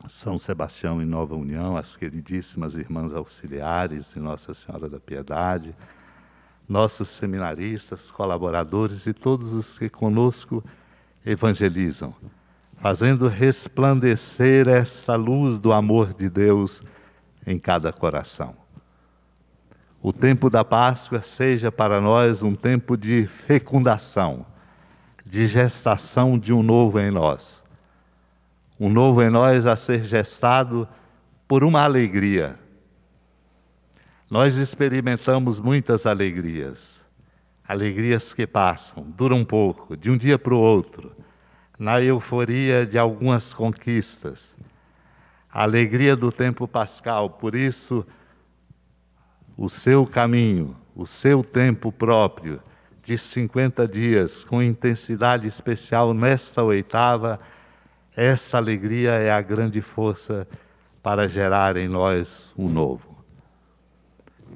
São 0.07 0.39
Sebastião 0.39 0.99
em 0.99 1.05
Nova 1.05 1.35
União, 1.35 1.77
as 1.77 1.95
queridíssimas 1.95 2.75
irmãs 2.75 3.13
auxiliares 3.13 4.11
de 4.11 4.19
Nossa 4.19 4.55
Senhora 4.55 4.89
da 4.89 4.99
Piedade, 4.99 5.75
nossos 6.67 7.09
seminaristas, 7.09 8.09
colaboradores 8.09 9.05
e 9.05 9.13
todos 9.13 9.53
os 9.53 9.77
que 9.77 9.87
conosco 9.87 10.63
evangelizam 11.23 12.15
fazendo 12.77 13.27
resplandecer 13.27 14.67
esta 14.67 15.15
luz 15.15 15.59
do 15.59 15.71
amor 15.71 16.11
de 16.11 16.27
Deus 16.27 16.81
em 17.45 17.59
cada 17.59 17.93
coração. 17.93 18.64
O 20.07 20.13
tempo 20.13 20.51
da 20.51 20.63
Páscoa 20.63 21.19
seja 21.23 21.71
para 21.71 21.99
nós 21.99 22.43
um 22.43 22.53
tempo 22.53 22.95
de 22.95 23.25
fecundação, 23.25 24.45
de 25.25 25.47
gestação 25.47 26.37
de 26.37 26.53
um 26.53 26.61
novo 26.61 26.99
em 26.99 27.09
nós. 27.09 27.63
Um 28.79 28.87
novo 28.87 29.23
em 29.23 29.31
nós 29.31 29.65
a 29.65 29.75
ser 29.75 30.05
gestado 30.05 30.87
por 31.47 31.63
uma 31.63 31.81
alegria. 31.81 32.55
Nós 34.29 34.57
experimentamos 34.57 35.59
muitas 35.59 36.05
alegrias, 36.05 37.01
alegrias 37.67 38.31
que 38.31 38.45
passam, 38.45 39.03
duram 39.17 39.37
um 39.37 39.45
pouco, 39.45 39.97
de 39.97 40.11
um 40.11 40.17
dia 40.17 40.37
para 40.37 40.53
o 40.53 40.59
outro 40.59 41.15
na 41.79 41.99
euforia 41.99 42.85
de 42.85 42.99
algumas 42.99 43.55
conquistas, 43.55 44.55
a 45.51 45.63
alegria 45.63 46.15
do 46.15 46.31
tempo 46.31 46.67
pascal. 46.67 47.27
Por 47.27 47.55
isso, 47.55 48.05
o 49.57 49.69
seu 49.69 50.05
caminho, 50.05 50.75
o 50.95 51.05
seu 51.05 51.43
tempo 51.43 51.91
próprio 51.91 52.61
de 53.03 53.17
50 53.17 53.87
dias, 53.87 54.43
com 54.43 54.61
intensidade 54.61 55.47
especial 55.47 56.13
nesta 56.13 56.63
oitava, 56.63 57.39
esta 58.15 58.57
alegria 58.57 59.11
é 59.11 59.31
a 59.31 59.41
grande 59.41 59.81
força 59.81 60.47
para 61.03 61.27
gerar 61.27 61.77
em 61.77 61.87
nós 61.87 62.53
o 62.57 62.65
um 62.65 62.69
novo. 62.69 63.15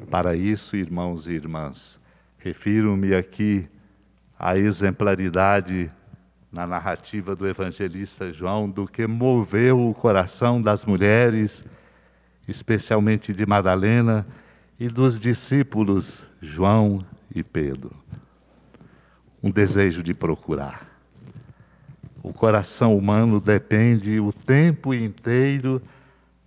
Para 0.10 0.36
isso, 0.36 0.76
irmãos 0.76 1.28
e 1.28 1.34
irmãs, 1.34 2.00
refiro-me 2.38 3.14
aqui 3.14 3.70
à 4.38 4.58
exemplaridade 4.58 5.92
na 6.52 6.66
narrativa 6.66 7.36
do 7.36 7.48
evangelista 7.48 8.34
João 8.34 8.68
do 8.68 8.88
que 8.88 9.06
moveu 9.06 9.90
o 9.90 9.94
coração 9.94 10.60
das 10.62 10.86
mulheres, 10.86 11.64
especialmente 12.48 13.34
de 13.34 13.46
Madalena 13.46 14.26
e 14.80 14.88
dos 14.88 15.20
discípulos 15.20 16.26
João 16.42 17.06
e 17.36 17.44
Pedro. 17.44 17.92
Um 19.44 19.52
desejo 19.52 20.02
de 20.02 20.14
procurar. 20.14 20.88
O 22.24 22.32
coração 22.32 22.98
humano 22.98 23.42
depende 23.42 24.20
o 24.20 24.32
tempo 24.32 24.94
inteiro 24.94 25.82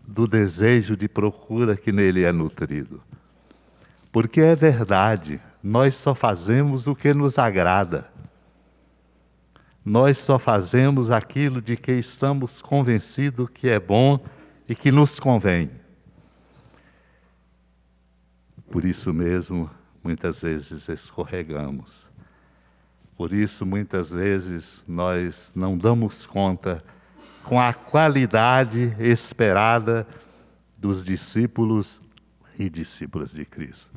do 0.06 0.26
desejo 0.26 0.96
de 0.96 1.08
procura 1.08 1.76
que 1.76 1.92
nele 1.92 2.24
é 2.24 2.32
nutrido. 2.32 3.02
Porque 4.10 4.40
é 4.40 4.56
verdade, 4.56 5.40
nós 5.62 5.94
só 5.94 6.14
fazemos 6.14 6.86
o 6.86 6.94
que 6.94 7.12
nos 7.12 7.38
agrada. 7.38 8.10
Nós 9.84 10.18
só 10.18 10.38
fazemos 10.38 11.10
aquilo 11.10 11.60
de 11.60 11.76
que 11.76 11.92
estamos 11.92 12.62
convencidos 12.62 13.48
que 13.52 13.68
é 13.68 13.80
bom 13.80 14.18
e 14.68 14.74
que 14.74 14.92
nos 14.92 15.18
convém. 15.18 15.81
Por 18.72 18.86
isso 18.86 19.12
mesmo, 19.12 19.70
muitas 20.02 20.40
vezes 20.40 20.88
escorregamos. 20.88 22.10
Por 23.14 23.30
isso, 23.30 23.66
muitas 23.66 24.10
vezes, 24.12 24.82
nós 24.88 25.52
não 25.54 25.76
damos 25.76 26.24
conta 26.24 26.82
com 27.42 27.60
a 27.60 27.74
qualidade 27.74 28.96
esperada 28.98 30.06
dos 30.78 31.04
discípulos 31.04 32.00
e 32.58 32.70
discípulas 32.70 33.32
de 33.32 33.44
Cristo. 33.44 33.92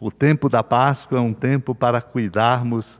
O 0.00 0.10
tempo 0.10 0.48
da 0.48 0.62
Páscoa 0.62 1.18
é 1.18 1.20
um 1.20 1.34
tempo 1.34 1.74
para 1.74 2.00
cuidarmos 2.00 2.98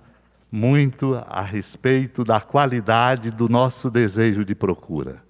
muito 0.52 1.14
a 1.14 1.40
respeito 1.40 2.24
da 2.24 2.42
qualidade 2.42 3.30
do 3.30 3.48
nosso 3.48 3.90
desejo 3.90 4.44
de 4.44 4.54
procura. 4.54 5.22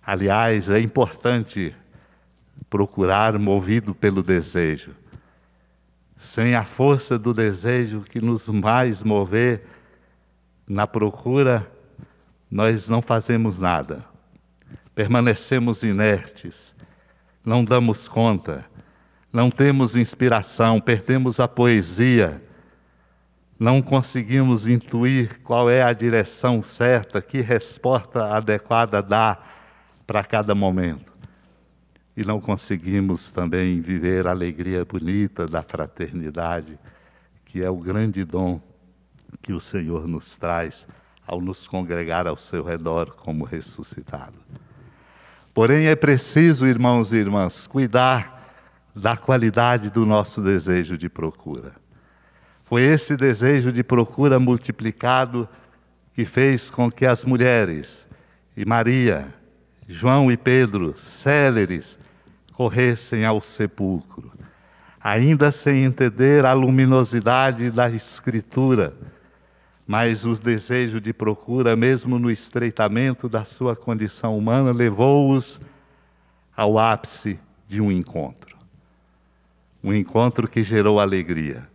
Aliás, 0.00 0.70
é 0.70 0.78
importante 0.78 1.74
procurar 2.68 3.38
movido 3.38 3.94
pelo 3.94 4.22
desejo. 4.22 4.92
Sem 6.16 6.54
a 6.54 6.64
força 6.64 7.18
do 7.18 7.34
desejo 7.34 8.00
que 8.00 8.20
nos 8.20 8.48
mais 8.48 9.02
mover 9.02 9.66
na 10.66 10.86
procura, 10.86 11.70
nós 12.50 12.88
não 12.88 13.02
fazemos 13.02 13.58
nada. 13.58 14.04
Permanecemos 14.94 15.82
inertes, 15.82 16.74
não 17.44 17.64
damos 17.64 18.08
conta, 18.08 18.64
não 19.32 19.50
temos 19.50 19.96
inspiração, 19.96 20.80
perdemos 20.80 21.40
a 21.40 21.48
poesia 21.48 22.40
não 23.58 23.80
conseguimos 23.80 24.68
intuir 24.68 25.40
qual 25.42 25.70
é 25.70 25.82
a 25.82 25.92
direção 25.92 26.62
certa, 26.62 27.22
que 27.22 27.40
resposta 27.40 28.36
adequada 28.36 29.02
dá 29.02 29.38
para 30.06 30.24
cada 30.24 30.54
momento. 30.54 31.13
E 32.16 32.24
não 32.24 32.40
conseguimos 32.40 33.28
também 33.28 33.80
viver 33.80 34.26
a 34.26 34.30
alegria 34.30 34.84
bonita 34.84 35.46
da 35.46 35.62
fraternidade, 35.62 36.78
que 37.44 37.62
é 37.62 37.68
o 37.68 37.76
grande 37.76 38.24
dom 38.24 38.60
que 39.42 39.52
o 39.52 39.60
Senhor 39.60 40.06
nos 40.06 40.36
traz 40.36 40.86
ao 41.26 41.40
nos 41.40 41.66
congregar 41.66 42.26
ao 42.26 42.36
seu 42.36 42.62
redor 42.62 43.14
como 43.14 43.44
ressuscitado. 43.44 44.38
Porém, 45.52 45.86
é 45.86 45.96
preciso, 45.96 46.66
irmãos 46.66 47.12
e 47.12 47.16
irmãs, 47.16 47.66
cuidar 47.66 48.34
da 48.94 49.16
qualidade 49.16 49.90
do 49.90 50.04
nosso 50.04 50.40
desejo 50.40 50.96
de 50.96 51.08
procura. 51.08 51.72
Foi 52.64 52.82
esse 52.82 53.16
desejo 53.16 53.72
de 53.72 53.82
procura 53.82 54.38
multiplicado 54.38 55.48
que 56.12 56.24
fez 56.24 56.70
com 56.70 56.90
que 56.90 57.04
as 57.04 57.24
mulheres 57.24 58.06
e 58.56 58.64
Maria, 58.64 59.34
João 59.88 60.30
e 60.30 60.36
Pedro, 60.36 60.94
céleres, 60.96 61.98
corressem 62.54 63.24
ao 63.24 63.40
sepulcro, 63.40 64.32
ainda 65.00 65.52
sem 65.52 65.84
entender 65.84 66.46
a 66.46 66.52
luminosidade 66.54 67.70
da 67.70 67.90
Escritura, 67.90 68.96
mas 69.86 70.24
o 70.24 70.34
desejo 70.40 71.00
de 71.00 71.12
procura, 71.12 71.76
mesmo 71.76 72.18
no 72.18 72.30
estreitamento 72.30 73.28
da 73.28 73.44
sua 73.44 73.76
condição 73.76 74.38
humana, 74.38 74.72
levou-os 74.72 75.60
ao 76.56 76.78
ápice 76.78 77.38
de 77.68 77.80
um 77.82 77.92
encontro. 77.92 78.56
Um 79.82 79.92
encontro 79.92 80.48
que 80.48 80.64
gerou 80.64 80.98
alegria 80.98 81.68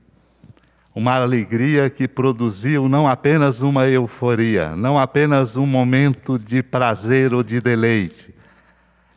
uma 1.00 1.16
alegria 1.16 1.90
que 1.90 2.08
produziu 2.08 2.90
não 2.90 3.08
apenas 3.08 3.62
uma 3.62 3.88
euforia, 3.88 4.76
não 4.76 5.00
apenas 5.00 5.56
um 5.56 5.66
momento 5.66 6.38
de 6.38 6.62
prazer 6.62 7.34
ou 7.34 7.44
de 7.44 7.62
deleite, 7.62 8.34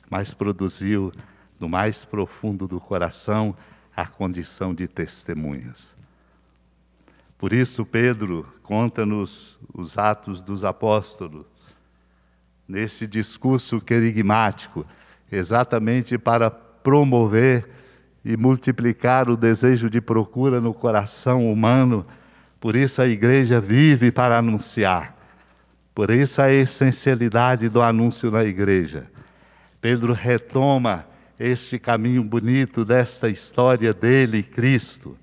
mas 0.08 0.34
produziu 0.34 1.12
no 1.62 1.68
mais 1.68 2.04
profundo 2.04 2.66
do 2.66 2.80
coração 2.80 3.54
a 3.96 4.04
condição 4.04 4.74
de 4.74 4.88
testemunhas. 4.88 5.94
Por 7.38 7.52
isso, 7.52 7.86
Pedro 7.86 8.44
conta-nos 8.64 9.60
os 9.72 9.96
Atos 9.96 10.40
dos 10.40 10.64
Apóstolos, 10.64 11.46
nesse 12.66 13.06
discurso 13.06 13.80
querigmático, 13.80 14.84
exatamente 15.30 16.18
para 16.18 16.50
promover 16.50 17.68
e 18.24 18.36
multiplicar 18.36 19.30
o 19.30 19.36
desejo 19.36 19.88
de 19.88 20.00
procura 20.00 20.60
no 20.60 20.74
coração 20.74 21.50
humano. 21.50 22.04
Por 22.58 22.74
isso 22.74 23.00
a 23.00 23.06
igreja 23.06 23.60
vive 23.60 24.10
para 24.10 24.36
anunciar. 24.36 25.16
Por 25.94 26.10
isso 26.10 26.42
a 26.42 26.50
essencialidade 26.50 27.68
do 27.68 27.80
anúncio 27.80 28.32
na 28.32 28.44
igreja. 28.44 29.08
Pedro 29.80 30.12
retoma 30.12 31.11
este 31.42 31.76
caminho 31.76 32.22
bonito 32.22 32.84
desta 32.84 33.28
história 33.28 33.92
dele, 33.92 34.44
Cristo, 34.44 35.18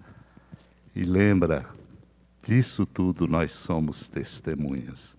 e 0.94 1.04
lembra, 1.06 1.66
disso 2.46 2.86
tudo 2.86 3.26
nós 3.26 3.54
somos 3.54 4.06
testemunhas. 4.06 5.16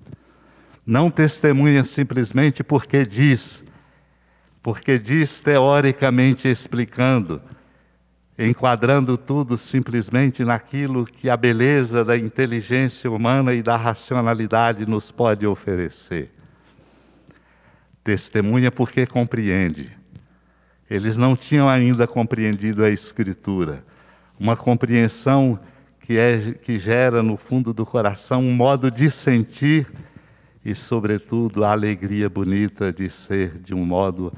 Não 0.85 1.09
testemunhas 1.09 1.89
simplesmente 1.89 2.63
porque 2.63 3.07
diz, 3.07 3.65
porque 4.63 4.99
diz 4.99 5.41
teoricamente 5.41 6.49
explicando, 6.49 7.41
enquadrando 8.39 9.17
tudo 9.17 9.57
simplesmente 9.57 10.45
naquilo 10.45 11.07
que 11.07 11.31
a 11.31 11.37
beleza 11.37 12.05
da 12.05 12.19
inteligência 12.19 13.11
humana 13.11 13.55
e 13.55 13.63
da 13.63 13.77
racionalidade 13.77 14.85
nos 14.85 15.11
pode 15.11 15.47
oferecer. 15.47 16.31
Testemunha 18.05 18.71
porque 18.71 19.07
compreende. 19.07 20.00
Eles 20.91 21.17
não 21.17 21.37
tinham 21.37 21.69
ainda 21.69 22.05
compreendido 22.05 22.83
a 22.83 22.91
Escritura, 22.91 23.85
uma 24.39 24.57
compreensão 24.57 25.61
que, 26.01 26.19
é, 26.19 26.53
que 26.55 26.81
gera 26.81 27.23
no 27.23 27.37
fundo 27.37 27.73
do 27.73 27.87
coração 27.87 28.43
um 28.43 28.53
modo 28.53 28.91
de 28.91 29.09
sentir 29.09 29.87
e, 30.65 30.75
sobretudo, 30.75 31.65
a 31.65 31.71
alegria 31.71 32.29
bonita 32.29 32.93
de 32.93 33.09
ser 33.09 33.57
de 33.59 33.73
um 33.73 33.85
modo 33.85 34.33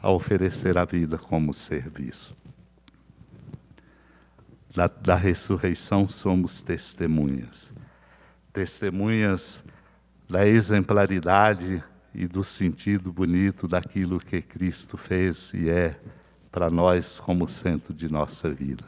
a 0.00 0.10
oferecer 0.10 0.78
a 0.78 0.84
vida 0.86 1.18
como 1.18 1.52
serviço. 1.52 2.34
Da, 4.74 4.86
da 4.86 5.14
ressurreição 5.14 6.08
somos 6.08 6.62
testemunhas. 6.62 7.70
Testemunhas 8.50 9.62
da 10.28 10.46
exemplaridade 10.46 11.82
e 12.18 12.26
do 12.26 12.42
sentido 12.42 13.12
bonito 13.12 13.68
daquilo 13.68 14.18
que 14.18 14.42
Cristo 14.42 14.96
fez 14.96 15.52
e 15.54 15.70
é 15.70 15.94
para 16.50 16.68
nós 16.68 17.20
como 17.20 17.46
centro 17.46 17.94
de 17.94 18.10
nossa 18.10 18.50
vida. 18.50 18.84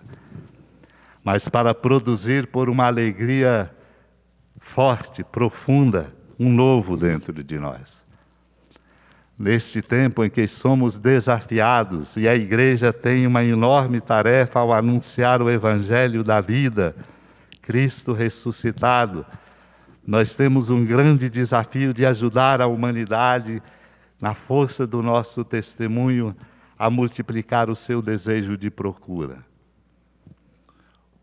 Mas 1.22 1.48
para 1.48 1.72
produzir 1.72 2.48
por 2.48 2.68
uma 2.68 2.86
alegria 2.86 3.70
forte, 4.58 5.22
profunda, 5.22 6.12
um 6.38 6.52
novo 6.52 6.96
dentro 6.96 7.44
de 7.44 7.58
nós 7.58 8.00
neste 9.40 9.80
tempo 9.80 10.22
em 10.22 10.28
que 10.28 10.46
somos 10.46 10.98
desafiados 10.98 12.14
e 12.14 12.28
a 12.28 12.34
igreja 12.34 12.92
tem 12.92 13.26
uma 13.26 13.42
enorme 13.42 13.98
tarefa 13.98 14.60
ao 14.60 14.70
anunciar 14.70 15.40
o 15.40 15.48
evangelho 15.48 16.22
da 16.22 16.42
vida, 16.42 16.94
Cristo 17.62 18.12
ressuscitado. 18.12 19.24
Nós 20.06 20.34
temos 20.34 20.70
um 20.70 20.84
grande 20.84 21.28
desafio 21.28 21.92
de 21.92 22.06
ajudar 22.06 22.60
a 22.60 22.66
humanidade 22.66 23.62
na 24.20 24.34
força 24.34 24.86
do 24.86 25.02
nosso 25.02 25.44
testemunho 25.44 26.34
a 26.78 26.88
multiplicar 26.88 27.68
o 27.70 27.76
seu 27.76 28.00
desejo 28.00 28.56
de 28.56 28.70
procura. 28.70 29.44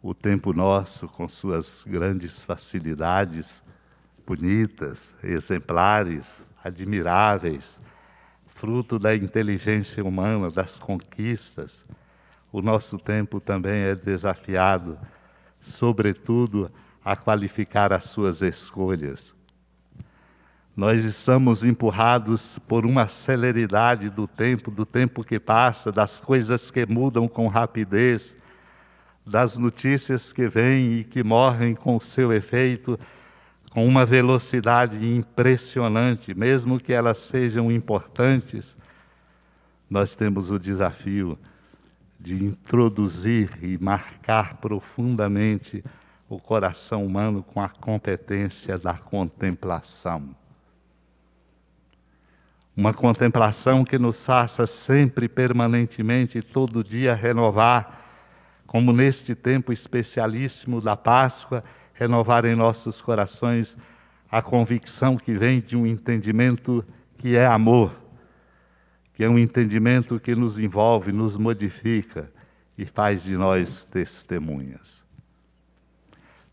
O 0.01 0.13
tempo 0.13 0.53
nosso, 0.53 1.07
com 1.07 1.28
suas 1.28 1.84
grandes 1.86 2.41
facilidades, 2.43 3.63
bonitas, 4.25 5.15
exemplares, 5.23 6.43
admiráveis, 6.63 7.80
fruto 8.45 8.99
da 8.99 9.15
inteligência 9.15 10.03
humana, 10.03 10.49
das 10.51 10.78
conquistas, 10.78 11.86
o 12.51 12.61
nosso 12.61 12.97
tempo 12.97 13.39
também 13.39 13.84
é 13.84 13.95
desafiado, 13.95 14.97
sobretudo, 15.59 16.65
a 16.65 16.87
qualificar 17.16 17.93
as 17.93 18.05
suas 18.05 18.41
escolhas. 18.41 19.34
Nós 20.76 21.05
estamos 21.05 21.64
empurrados 21.64 22.60
por 22.68 22.86
uma 22.86 23.08
celeridade 23.08 24.10
do 24.10 24.28
tempo, 24.28 24.70
do 24.70 24.86
tempo 24.86 25.24
que 25.24 25.39
passa, 25.39 25.91
das 25.91 26.20
coisas 26.20 26.70
que 26.70 26.86
mudam 26.86 27.28
com 27.28 27.47
rapidez, 27.47 28.36
das 29.26 29.58
notícias 29.58 30.32
que 30.32 30.47
vêm 30.47 30.99
e 30.99 31.03
que 31.03 31.24
morrem 31.24 31.74
com 31.74 31.99
seu 31.99 32.32
efeito 32.32 32.99
com 33.72 33.86
uma 33.86 34.05
velocidade 34.05 34.97
impressionante, 35.05 36.34
mesmo 36.34 36.80
que 36.80 36.93
elas 36.93 37.20
sejam 37.20 37.72
importantes, 37.72 38.76
nós 39.89 40.16
temos 40.16 40.49
o 40.49 40.58
desafio 40.58 41.38
de 42.20 42.43
introduzir 42.43 43.51
e 43.62 43.78
marcar 43.78 44.58
profundamente 44.58 45.84
o 46.30 46.39
coração 46.39 47.05
humano 47.05 47.41
com 47.41 47.61
a 47.61 47.69
competência 47.69 48.78
da 48.78 48.93
contemplação. 48.93 50.36
Uma 52.75 52.93
contemplação 52.93 53.84
que 53.84 53.97
nos 53.97 54.23
faça 54.25 54.67
sempre, 54.67 55.28
permanentemente, 55.28 56.41
todo 56.41 56.84
dia 56.84 57.15
renovar, 57.15 58.05
como 58.67 58.91
neste 58.91 59.34
tempo 59.34 59.71
especialíssimo 59.71 60.80
da 60.82 60.95
Páscoa, 60.95 61.63
renovar 61.93 62.45
em 62.45 62.55
nossos 62.55 63.01
corações 63.01 63.75
a 64.30 64.41
convicção 64.41 65.17
que 65.17 65.34
vem 65.34 65.59
de 65.59 65.75
um 65.75 65.88
entendimento 65.88 66.86
que 67.15 67.36
é 67.36 67.47
amor, 67.47 67.95
que 69.13 69.23
é 69.23 69.30
um 69.30 69.39
entendimento 69.39 70.19
que 70.19 70.36
nos 70.36 70.59
envolve, 70.59 71.11
nos 71.11 71.38
modifica 71.38 72.32
e 72.78 72.86
faz 72.86 73.23
de 73.23 73.36
nós 73.36 73.84
testemunhas. 73.86 74.97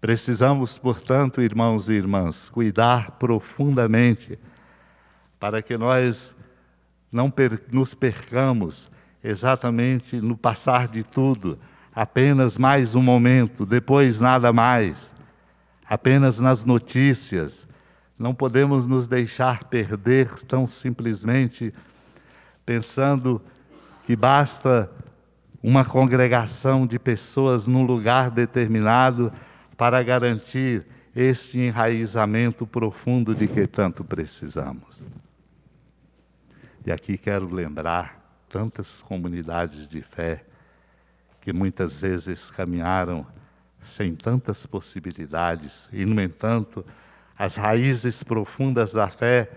Precisamos, 0.05 0.77
portanto, 0.77 1.41
irmãos 1.41 1.89
e 1.89 1.95
irmãs, 1.95 2.51
cuidar 2.51 3.13
profundamente 3.13 4.39
para 5.41 5.63
que 5.63 5.79
nós 5.79 6.35
não 7.11 7.31
per 7.31 7.59
nos 7.73 7.95
percamos 7.95 8.91
exatamente 9.25 10.21
no 10.21 10.37
passar 10.37 10.89
de 10.89 11.03
tudo, 11.03 11.59
apenas 11.95 12.59
mais 12.59 12.95
um 12.95 13.01
momento, 13.01 13.65
depois 13.65 14.21
nada 14.21 14.53
mais 14.53 15.15
apenas 15.89 16.39
nas 16.39 16.67
notícias. 16.67 17.67
Não 18.19 18.35
podemos 18.35 18.87
nos 18.87 19.07
deixar 19.07 19.65
perder 19.65 20.29
tão 20.43 20.67
simplesmente 20.67 21.73
pensando 22.67 23.41
que 24.05 24.15
basta 24.15 24.93
uma 25.63 25.83
congregação 25.83 26.85
de 26.85 26.99
pessoas 26.99 27.67
num 27.67 27.87
lugar 27.87 28.31
determinado 28.31 29.33
para 29.77 30.03
garantir 30.03 30.87
este 31.15 31.61
enraizamento 31.61 32.67
profundo 32.67 33.35
de 33.35 33.47
que 33.47 33.67
tanto 33.67 34.05
precisamos. 34.05 35.03
E 36.85 36.93
aqui 36.93 37.17
quero 37.17 37.49
lembrar 37.53 38.45
tantas 38.49 39.01
comunidades 39.03 39.89
de 39.89 40.03
fé 40.03 40.45
que 41.41 41.53
muitas 41.53 42.01
vezes 42.01 42.51
caminharam 42.51 43.27
sem 43.83 44.15
tantas 44.15 44.65
possibilidades, 44.65 45.89
e, 45.93 46.07
no 46.07 46.21
entanto, 46.21 46.85
as 47.39 47.57
raízes 47.57 48.23
profundas 48.23 48.93
da 48.93 49.09
fé 49.09 49.51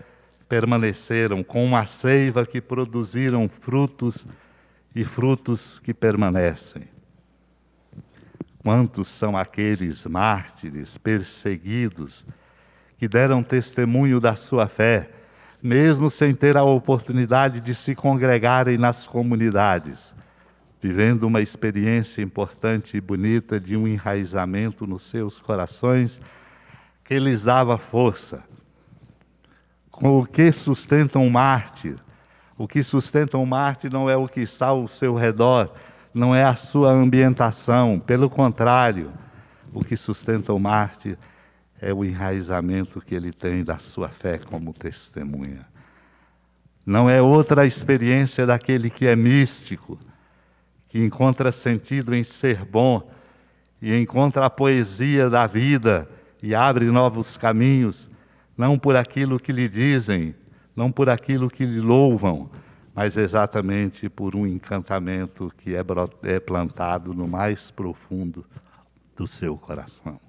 permaneceram 0.48 1.42
com 1.42 1.64
uma 1.64 1.86
seiva 1.86 2.44
que 2.44 2.60
produziram 2.60 3.48
frutos 3.48 4.26
e 4.94 5.04
frutos 5.04 5.78
que 5.78 5.94
permanecem. 5.94 6.97
Quantos 8.68 9.08
são 9.08 9.34
aqueles 9.34 10.04
mártires 10.04 10.98
perseguidos 10.98 12.22
que 12.98 13.08
deram 13.08 13.42
testemunho 13.42 14.20
da 14.20 14.36
sua 14.36 14.68
fé, 14.68 15.08
mesmo 15.62 16.10
sem 16.10 16.34
ter 16.34 16.54
a 16.54 16.62
oportunidade 16.62 17.60
de 17.60 17.74
se 17.74 17.94
congregarem 17.94 18.76
nas 18.76 19.06
comunidades? 19.06 20.14
vivendo 20.82 21.24
uma 21.24 21.40
experiência 21.40 22.20
importante 22.20 22.98
e 22.98 23.00
bonita 23.00 23.58
de 23.58 23.74
um 23.74 23.88
enraizamento 23.88 24.86
nos 24.86 25.04
seus 25.04 25.40
corações 25.40 26.20
que 27.02 27.18
lhes 27.18 27.44
dava 27.44 27.78
força. 27.78 28.44
Com 29.90 30.18
o 30.18 30.26
que 30.26 30.52
sustenta 30.52 31.18
um 31.18 31.30
mártir? 31.30 31.96
O 32.58 32.68
que 32.68 32.82
sustenta 32.82 33.38
um 33.38 33.46
mártir 33.46 33.90
não 33.90 34.10
é 34.10 34.16
o 34.16 34.28
que 34.28 34.40
está 34.40 34.66
ao 34.66 34.86
seu 34.86 35.14
redor, 35.14 35.72
não 36.18 36.34
é 36.34 36.42
a 36.42 36.56
sua 36.56 36.90
ambientação, 36.90 37.96
pelo 38.00 38.28
contrário, 38.28 39.12
o 39.72 39.84
que 39.84 39.96
sustenta 39.96 40.52
o 40.52 40.58
mártir 40.58 41.16
é 41.80 41.94
o 41.94 42.04
enraizamento 42.04 43.00
que 43.00 43.14
ele 43.14 43.32
tem 43.32 43.62
da 43.62 43.78
sua 43.78 44.08
fé 44.08 44.36
como 44.36 44.72
testemunha. 44.72 45.64
Não 46.84 47.08
é 47.08 47.22
outra 47.22 47.64
experiência 47.64 48.44
daquele 48.44 48.90
que 48.90 49.06
é 49.06 49.14
místico, 49.14 49.96
que 50.88 50.98
encontra 50.98 51.52
sentido 51.52 52.12
em 52.12 52.24
ser 52.24 52.64
bom 52.64 53.08
e 53.80 53.94
encontra 53.94 54.46
a 54.46 54.50
poesia 54.50 55.30
da 55.30 55.46
vida 55.46 56.10
e 56.42 56.52
abre 56.52 56.86
novos 56.86 57.36
caminhos, 57.36 58.08
não 58.56 58.76
por 58.76 58.96
aquilo 58.96 59.38
que 59.38 59.52
lhe 59.52 59.68
dizem, 59.68 60.34
não 60.74 60.90
por 60.90 61.08
aquilo 61.08 61.48
que 61.48 61.64
lhe 61.64 61.80
louvam, 61.80 62.50
mas 62.98 63.16
exatamente 63.16 64.08
por 64.08 64.34
um 64.34 64.44
encantamento 64.44 65.52
que 65.56 65.76
é, 65.76 65.84
é 66.24 66.40
plantado 66.40 67.14
no 67.14 67.28
mais 67.28 67.70
profundo 67.70 68.44
do 69.16 69.24
seu 69.24 69.56
coração. 69.56 70.20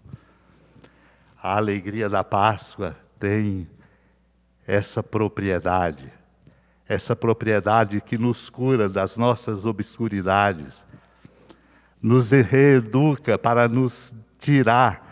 A 1.41 1.57
alegria 1.57 2.07
da 2.07 2.23
Páscoa 2.23 2.95
tem 3.19 3.67
essa 4.67 5.01
propriedade 5.01 6.11
essa 6.87 7.15
propriedade 7.15 8.01
que 8.01 8.19
nos 8.19 8.49
cura 8.49 8.87
das 8.89 9.15
nossas 9.15 9.65
obscuridades, 9.67 10.83
nos 11.99 12.31
reeduca 12.31 13.37
para 13.37 13.67
nos 13.67 14.13
tirar 14.39 15.07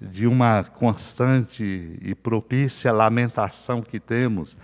de 0.00 0.26
uma 0.26 0.62
constante 0.64 1.98
e 2.02 2.14
propícia 2.16 2.92
lamentação 2.92 3.80
que 3.80 4.00
temos, 4.00 4.56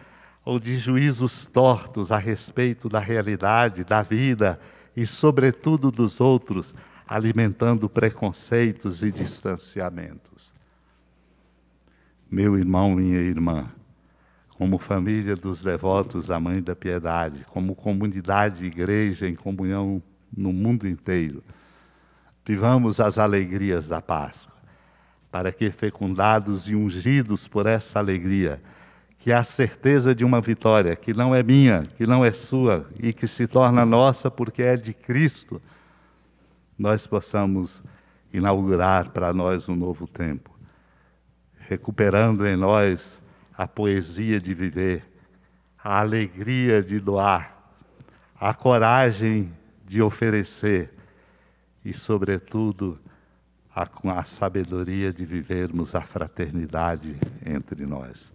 ou 0.51 0.59
de 0.59 0.77
juízos 0.77 1.47
tortos 1.47 2.11
a 2.11 2.17
respeito 2.17 2.89
da 2.89 2.99
realidade, 2.99 3.85
da 3.85 4.03
vida 4.03 4.59
e, 4.97 5.07
sobretudo, 5.07 5.93
dos 5.93 6.21
outros, 6.21 6.75
alimentando 7.07 7.89
preconceitos 7.89 9.01
e 9.01 9.13
distanciamentos. 9.13 10.53
Meu 12.29 12.59
irmão, 12.59 12.97
minha 12.97 13.21
irmã, 13.21 13.71
como 14.59 14.77
família 14.77 15.37
dos 15.37 15.63
devotos 15.63 16.27
da 16.27 16.41
Mãe 16.41 16.61
da 16.61 16.75
Piedade, 16.75 17.47
como 17.49 17.77
comunidade 17.77 18.65
igreja 18.65 19.29
em 19.29 19.37
comunhão 19.37 20.03
no 20.37 20.53
mundo 20.53 20.89
inteiro, 20.89 21.45
vivamos 22.45 22.99
as 22.99 23.19
alegrias 23.19 23.87
da 23.87 24.03
Páscoa, 24.03 24.57
para 25.31 25.53
que, 25.53 25.71
fecundados 25.71 26.69
e 26.69 26.75
ungidos 26.75 27.47
por 27.47 27.67
esta 27.67 28.01
alegria, 28.01 28.61
que 29.21 29.31
a 29.31 29.45
certeza 29.45 30.15
de 30.15 30.25
uma 30.25 30.41
vitória 30.41 30.97
que 30.97 31.13
não 31.13 31.35
é 31.35 31.43
minha, 31.43 31.83
que 31.83 32.07
não 32.07 32.25
é 32.25 32.33
sua 32.33 32.89
e 32.99 33.13
que 33.13 33.29
se 33.29 33.47
torna 33.47 33.85
nossa 33.85 34.31
porque 34.31 34.63
é 34.63 34.79
de 34.79 34.95
Cristo, 34.95 35.61
nós 36.79 37.07
possamos 37.07 37.83
inaugurar 38.33 39.11
para 39.11 39.35
nós 39.35 39.69
um 39.69 39.77
novo 39.77 40.09
tempo, 40.09 40.59
recuperando 41.69 42.47
em 42.47 42.57
nós 42.57 43.19
a 43.57 43.69
poesia 43.69 44.41
de 44.41 44.55
viver, 44.55 45.05
a 45.79 46.01
alegria 46.01 46.83
de 46.83 46.99
doar, 46.99 47.55
a 48.41 48.55
coragem 48.55 49.53
de 49.85 50.01
oferecer 50.01 50.95
e, 51.85 51.93
sobretudo, 51.93 52.99
a, 53.77 53.87
a 54.19 54.25
sabedoria 54.25 55.13
de 55.13 55.27
vivermos 55.27 55.95
a 55.95 56.01
fraternidade 56.01 57.15
entre 57.45 57.85
nós. 57.85 58.33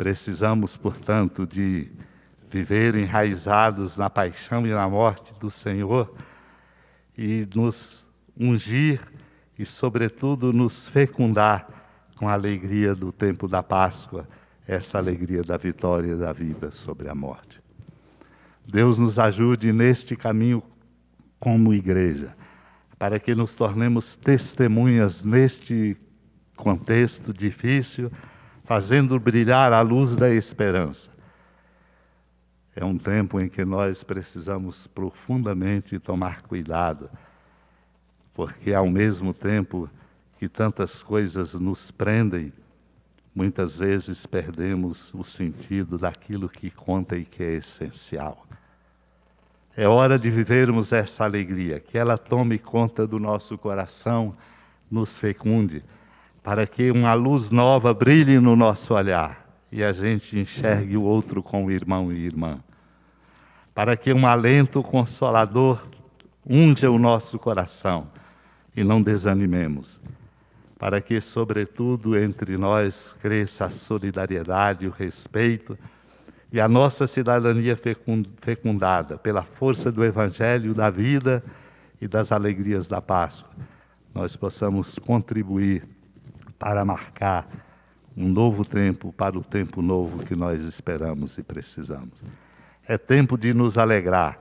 Precisamos, 0.00 0.78
portanto, 0.78 1.46
de 1.46 1.92
viver 2.50 2.96
enraizados 2.96 3.98
na 3.98 4.08
paixão 4.08 4.66
e 4.66 4.70
na 4.70 4.88
morte 4.88 5.34
do 5.38 5.50
Senhor 5.50 6.14
e 7.18 7.46
nos 7.54 8.06
ungir 8.34 8.98
e, 9.58 9.66
sobretudo, 9.66 10.54
nos 10.54 10.88
fecundar 10.88 11.68
com 12.16 12.26
a 12.26 12.32
alegria 12.32 12.94
do 12.94 13.12
tempo 13.12 13.46
da 13.46 13.62
Páscoa, 13.62 14.26
essa 14.66 14.96
alegria 14.96 15.42
da 15.42 15.58
vitória 15.58 16.16
da 16.16 16.32
vida 16.32 16.70
sobre 16.70 17.10
a 17.10 17.14
morte. 17.14 17.62
Deus 18.66 18.98
nos 18.98 19.18
ajude 19.18 19.70
neste 19.70 20.16
caminho 20.16 20.62
como 21.38 21.74
igreja, 21.74 22.34
para 22.98 23.20
que 23.20 23.34
nos 23.34 23.54
tornemos 23.54 24.16
testemunhas 24.16 25.22
neste 25.22 25.94
contexto 26.56 27.34
difícil 27.34 28.10
fazendo 28.70 29.18
brilhar 29.18 29.72
a 29.72 29.80
luz 29.80 30.14
da 30.14 30.32
esperança. 30.32 31.10
É 32.76 32.84
um 32.84 32.96
tempo 32.96 33.40
em 33.40 33.48
que 33.48 33.64
nós 33.64 34.04
precisamos 34.04 34.86
profundamente 34.86 35.98
tomar 35.98 36.42
cuidado, 36.42 37.10
porque 38.32 38.72
ao 38.72 38.88
mesmo 38.88 39.34
tempo 39.34 39.90
que 40.38 40.48
tantas 40.48 41.02
coisas 41.02 41.54
nos 41.54 41.90
prendem, 41.90 42.52
muitas 43.34 43.80
vezes 43.80 44.24
perdemos 44.24 45.12
o 45.14 45.24
sentido 45.24 45.98
daquilo 45.98 46.48
que 46.48 46.70
conta 46.70 47.16
e 47.16 47.24
que 47.24 47.42
é 47.42 47.54
essencial. 47.54 48.46
É 49.76 49.88
hora 49.88 50.16
de 50.16 50.30
vivermos 50.30 50.92
essa 50.92 51.24
alegria, 51.24 51.80
que 51.80 51.98
ela 51.98 52.16
tome 52.16 52.56
conta 52.56 53.04
do 53.04 53.18
nosso 53.18 53.58
coração, 53.58 54.36
nos 54.88 55.18
fecunde 55.18 55.82
para 56.42 56.66
que 56.66 56.90
uma 56.90 57.12
luz 57.14 57.50
nova 57.50 57.92
brilhe 57.92 58.38
no 58.38 58.56
nosso 58.56 58.94
olhar 58.94 59.46
e 59.70 59.84
a 59.84 59.92
gente 59.92 60.38
enxergue 60.38 60.96
o 60.96 61.02
outro 61.02 61.42
como 61.42 61.70
irmão 61.70 62.12
e 62.12 62.18
irmã. 62.24 62.58
Para 63.74 63.96
que 63.96 64.12
um 64.12 64.26
alento 64.26 64.82
consolador 64.82 65.86
unja 66.46 66.90
o 66.90 66.98
nosso 66.98 67.38
coração 67.38 68.08
e 68.74 68.82
não 68.82 69.02
desanimemos. 69.02 70.00
Para 70.78 71.00
que, 71.00 71.20
sobretudo, 71.20 72.18
entre 72.18 72.56
nós 72.56 73.14
cresça 73.20 73.66
a 73.66 73.70
solidariedade, 73.70 74.86
o 74.86 74.90
respeito 74.90 75.78
e 76.50 76.58
a 76.60 76.66
nossa 76.66 77.06
cidadania 77.06 77.78
fecundada 78.40 79.16
pela 79.18 79.42
força 79.42 79.92
do 79.92 80.04
Evangelho, 80.04 80.74
da 80.74 80.90
vida 80.90 81.44
e 82.00 82.08
das 82.08 82.32
alegrias 82.32 82.88
da 82.88 83.00
Páscoa, 83.00 83.52
nós 84.12 84.34
possamos 84.34 84.98
contribuir 84.98 85.86
para 86.60 86.84
marcar 86.84 87.48
um 88.14 88.28
novo 88.28 88.66
tempo 88.66 89.12
para 89.14 89.38
o 89.38 89.42
tempo 89.42 89.80
novo 89.80 90.18
que 90.18 90.36
nós 90.36 90.62
esperamos 90.62 91.38
e 91.38 91.42
precisamos. 91.42 92.22
É 92.86 92.98
tempo 92.98 93.38
de 93.38 93.54
nos 93.54 93.78
alegrar, 93.78 94.38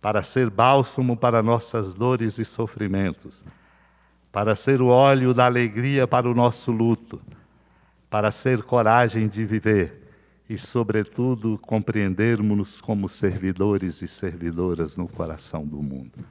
para 0.00 0.22
ser 0.22 0.48
bálsamo 0.48 1.16
para 1.16 1.42
nossas 1.42 1.92
dores 1.92 2.38
e 2.38 2.44
sofrimentos, 2.44 3.42
para 4.30 4.54
ser 4.54 4.80
o 4.80 4.86
óleo 4.86 5.34
da 5.34 5.44
alegria 5.44 6.06
para 6.06 6.30
o 6.30 6.34
nosso 6.34 6.70
luto, 6.70 7.20
para 8.08 8.30
ser 8.30 8.62
coragem 8.62 9.26
de 9.26 9.44
viver 9.44 10.08
e, 10.48 10.56
sobretudo, 10.56 11.58
compreendermos-nos 11.58 12.80
como 12.80 13.08
servidores 13.08 14.02
e 14.02 14.08
servidoras 14.08 14.96
no 14.96 15.08
coração 15.08 15.66
do 15.66 15.82
mundo. 15.82 16.24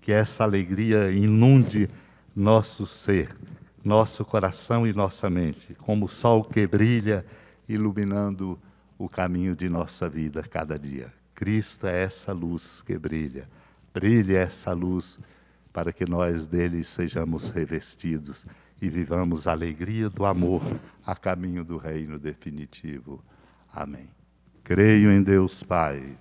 Que 0.00 0.12
essa 0.12 0.42
alegria 0.42 1.10
inunde 1.12 1.88
nosso 2.34 2.84
ser 2.84 3.36
nosso 3.84 4.24
coração 4.24 4.86
e 4.86 4.92
nossa 4.92 5.30
mente, 5.30 5.74
como 5.74 6.06
o 6.06 6.08
sol 6.08 6.44
que 6.44 6.66
brilha, 6.66 7.24
iluminando 7.68 8.58
o 8.98 9.08
caminho 9.08 9.56
de 9.56 9.68
nossa 9.68 10.08
vida 10.08 10.42
cada 10.42 10.78
dia. 10.78 11.12
Cristo 11.34 11.86
é 11.86 12.02
essa 12.02 12.32
luz 12.32 12.82
que 12.82 12.98
brilha. 12.98 13.48
Brilhe 13.94 14.34
essa 14.34 14.72
luz 14.72 15.18
para 15.72 15.92
que 15.92 16.04
nós 16.04 16.46
dele 16.46 16.84
sejamos 16.84 17.48
revestidos 17.48 18.44
e 18.80 18.88
vivamos 18.88 19.46
a 19.46 19.52
alegria 19.52 20.08
do 20.08 20.24
amor 20.24 20.62
a 21.06 21.16
caminho 21.16 21.64
do 21.64 21.76
reino 21.76 22.18
definitivo. 22.18 23.24
Amém. 23.72 24.08
Creio 24.62 25.10
em 25.10 25.22
Deus 25.22 25.62
Pai. 25.62 26.16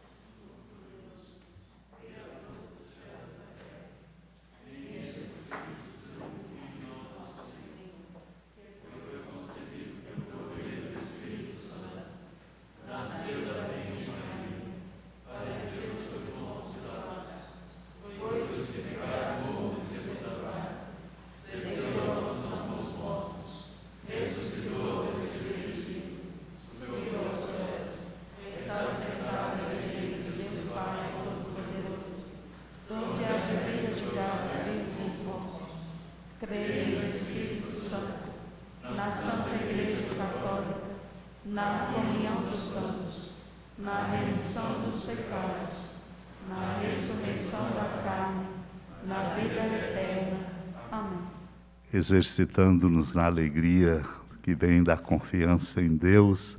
Exercitando-nos 52.00 53.14
na 53.14 53.26
alegria 53.26 54.06
que 54.42 54.56
vem 54.56 54.82
da 54.82 54.98
confiança 54.98 55.82
em 55.82 55.98
Deus, 55.98 56.58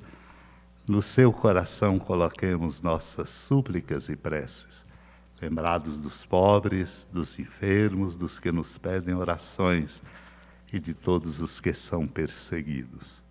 no 0.87 1.01
seu 1.01 1.33
coração 1.33 1.99
coloquemos 1.99 2.83
nossas 2.83 3.31
súplicas 3.31 4.11
e 4.11 4.17
preces, 4.17 4.85
lembrados 5.41 5.99
dos 5.99 6.27
pobres, 6.27 7.09
dos 7.11 7.39
enfermos, 7.39 8.17
dos 8.17 8.39
que 8.39 8.53
nos 8.53 8.77
pedem 8.77 9.15
orações 9.15 10.03
e 10.71 10.79
de 10.79 10.93
todos 10.93 11.41
os 11.41 11.59
que 11.59 11.73
são 11.73 12.07
perseguidos. 12.07 13.23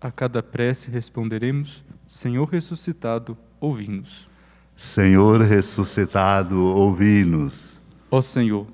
A 0.00 0.10
cada 0.10 0.42
prece 0.42 0.90
responderemos: 0.90 1.84
Senhor 2.06 2.48
ressuscitado, 2.48 3.36
ouvi-nos. 3.60 4.33
Senhor 4.76 5.40
ressuscitado, 5.42 6.60
ouvi-nos. 6.62 7.78
Ó 8.10 8.20
Senhor, 8.20 8.66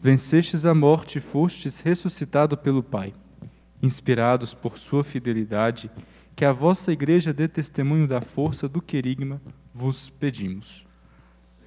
vencestes 0.00 0.64
a 0.64 0.74
morte 0.74 1.18
e 1.18 1.20
fostes 1.20 1.80
ressuscitado 1.80 2.56
pelo 2.56 2.82
Pai. 2.82 3.14
Inspirados 3.82 4.54
por 4.54 4.78
sua 4.78 5.02
fidelidade, 5.02 5.90
que 6.34 6.44
a 6.44 6.52
vossa 6.52 6.92
igreja 6.92 7.32
dê 7.32 7.48
testemunho 7.48 8.06
da 8.06 8.20
força 8.20 8.68
do 8.68 8.80
querigma, 8.80 9.40
vos 9.74 10.08
pedimos. 10.08 10.86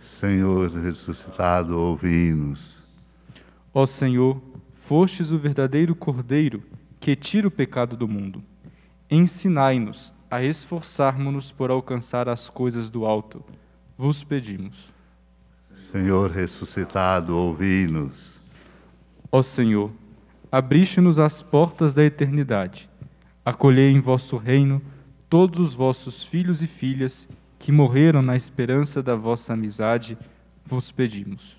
Senhor 0.01 0.69
ressuscitado, 0.71 1.77
ouvi-nos. 1.77 2.77
Ó 3.73 3.85
Senhor, 3.85 4.41
fostes 4.73 5.31
o 5.31 5.37
verdadeiro 5.37 5.93
Cordeiro 5.95 6.63
que 6.99 7.15
tira 7.15 7.47
o 7.47 7.51
pecado 7.51 7.95
do 7.97 8.07
mundo. 8.07 8.43
ensinai-nos 9.11 10.13
a 10.29 10.43
esforçarmos-nos 10.43 11.51
por 11.51 11.71
alcançar 11.71 12.29
as 12.29 12.47
coisas 12.47 12.89
do 12.89 13.05
alto. 13.05 13.43
Vos 13.99 14.23
pedimos. 14.23 14.93
Senhor 15.91 16.31
ressuscitado, 16.31 17.35
ouvi-nos. 17.35 18.39
Ó 19.29 19.41
Senhor, 19.41 19.91
abriste-nos 20.49 21.19
as 21.19 21.41
portas 21.41 21.93
da 21.93 22.05
eternidade. 22.05 22.89
Acolhei 23.43 23.91
em 23.91 23.99
vosso 23.99 24.37
reino 24.37 24.81
todos 25.29 25.59
os 25.59 25.73
vossos 25.73 26.23
filhos 26.23 26.61
e 26.61 26.67
filhas 26.67 27.27
que 27.59 27.73
morreram 27.73 28.21
na 28.21 28.37
esperança 28.37 29.03
da 29.03 29.17
vossa 29.17 29.51
amizade, 29.51 30.17
vos 30.65 30.91
pedimos. 30.91 31.57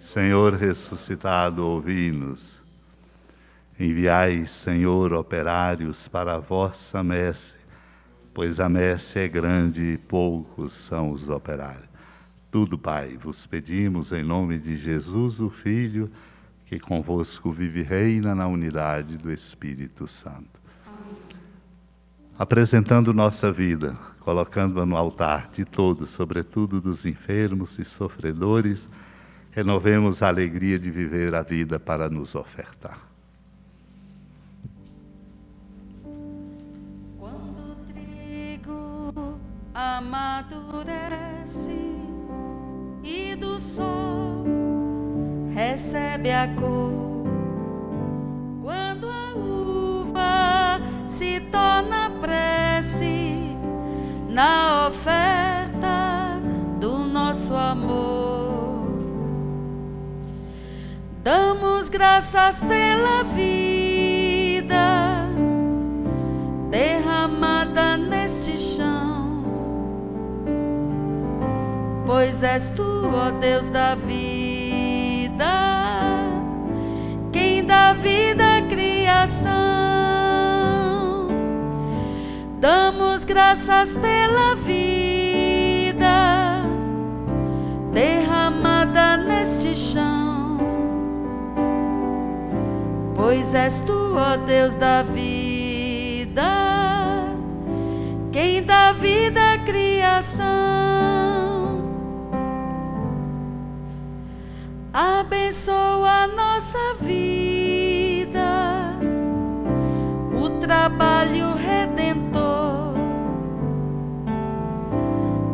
Senhor 0.00 0.54
ressuscitado, 0.54 1.62
ouvi-nos. 1.62 2.58
Enviai, 3.78 4.46
Senhor, 4.46 5.12
operários 5.12 6.08
para 6.08 6.36
a 6.36 6.38
vossa 6.38 7.04
messe, 7.04 7.55
pois 8.36 8.60
a 8.60 8.68
messe 8.68 9.18
é 9.18 9.26
grande 9.26 9.82
e 9.82 9.96
poucos 9.96 10.74
são 10.74 11.10
os 11.10 11.30
operários. 11.30 11.88
Tudo, 12.50 12.76
Pai, 12.76 13.16
vos 13.16 13.46
pedimos 13.46 14.12
em 14.12 14.22
nome 14.22 14.58
de 14.58 14.76
Jesus, 14.76 15.40
o 15.40 15.48
Filho, 15.48 16.10
que 16.66 16.78
convosco 16.78 17.50
vive 17.50 17.80
e 17.80 17.82
reina 17.82 18.34
na 18.34 18.46
unidade 18.46 19.16
do 19.16 19.32
Espírito 19.32 20.06
Santo. 20.06 20.60
Apresentando 22.38 23.14
nossa 23.14 23.50
vida, 23.50 23.98
colocando-a 24.20 24.84
no 24.84 24.98
altar 24.98 25.48
de 25.50 25.64
todos, 25.64 26.10
sobretudo 26.10 26.78
dos 26.78 27.06
enfermos 27.06 27.78
e 27.78 27.86
sofredores, 27.86 28.86
renovemos 29.50 30.22
a 30.22 30.28
alegria 30.28 30.78
de 30.78 30.90
viver 30.90 31.34
a 31.34 31.40
vida 31.40 31.80
para 31.80 32.10
nos 32.10 32.34
ofertar. 32.34 33.15
Amadurece 40.06 41.96
e 43.02 43.34
do 43.34 43.58
sol 43.58 44.44
recebe 45.52 46.30
a 46.30 46.46
cor, 46.54 47.24
quando 48.62 49.08
a 49.08 49.34
uva 49.34 50.80
se 51.08 51.40
torna 51.50 52.10
prece 52.20 53.56
na 54.28 54.86
oferta 54.88 56.40
do 56.78 56.98
nosso 56.98 57.54
amor, 57.54 58.86
damos 61.24 61.88
graças 61.88 62.60
pela 62.60 63.24
vida 63.34 65.26
derramada 66.70 67.96
neste 67.96 68.56
chão. 68.56 69.05
Pois 72.16 72.42
és 72.42 72.72
tu, 72.74 73.12
ó 73.14 73.30
Deus 73.30 73.68
da 73.68 73.94
vida, 73.94 75.44
quem 77.30 77.62
dá 77.62 77.92
vida 77.92 78.56
à 78.56 78.62
criação. 78.62 79.52
Damos 82.58 83.26
graças 83.26 83.94
pela 83.96 84.54
vida 84.64 86.62
derramada 87.92 89.18
neste 89.18 89.76
chão. 89.76 90.58
Pois 93.14 93.52
és 93.52 93.80
tu, 93.80 94.14
ó 94.16 94.38
Deus 94.38 94.74
da 94.74 95.02
vida, 95.02 96.48
quem 98.32 98.62
dá 98.62 98.92
vida 98.92 99.52
à 99.52 99.58
criação. 99.58 101.25
Abençoa 104.98 106.26
nossa 106.26 106.94
vida, 107.02 108.98
o 110.34 110.48
trabalho 110.58 111.54
redentor, 111.54 112.94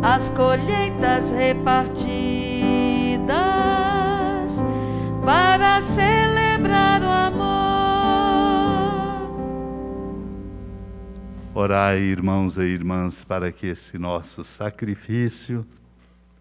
as 0.00 0.30
colheitas 0.30 1.32
repartidas 1.32 1.82
para 5.26 5.82
celebrar 5.82 7.02
o 7.02 7.10
amor. 7.10 7.42
Orai, 11.52 11.98
irmãos 11.98 12.56
e 12.58 12.62
irmãs, 12.62 13.24
para 13.24 13.50
que 13.50 13.66
esse 13.66 13.98
nosso 13.98 14.44
sacrifício 14.44 15.66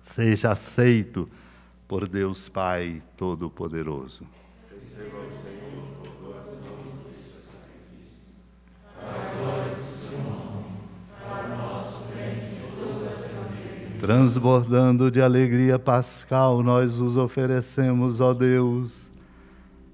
seja 0.04 0.52
aceito 0.52 1.28
por 1.92 2.08
Deus 2.08 2.48
Pai 2.48 3.04
Todo-Poderoso. 3.18 4.24
Transbordando 14.00 15.12
de 15.12 15.22
alegria 15.22 15.78
pascal, 15.78 16.64
nós 16.64 16.98
os 16.98 17.18
oferecemos, 17.18 18.22
ó 18.22 18.34
Deus, 18.34 19.12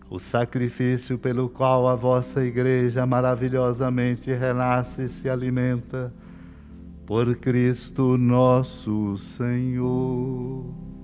o 0.07 0.19
sacrifício 0.19 1.17
pelo 1.17 1.49
qual 1.49 1.87
a 1.87 1.95
vossa 1.95 2.45
igreja 2.45 3.07
maravilhosamente 3.07 4.31
renasce 4.31 5.05
e 5.05 5.09
se 5.09 5.27
alimenta, 5.27 6.13
por 7.07 7.35
Cristo 7.37 8.19
nosso 8.19 9.17
Senhor. 9.17 10.96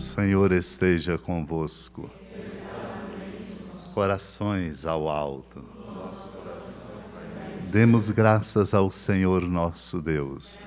O 0.00 0.02
Senhor 0.02 0.50
esteja 0.50 1.18
convosco. 1.18 2.10
Corações 3.92 4.86
ao 4.86 5.10
alto. 5.10 5.62
Demos 7.70 8.08
graças 8.08 8.72
ao 8.72 8.90
Senhor 8.90 9.42
nosso 9.42 10.00
Deus. 10.00 10.58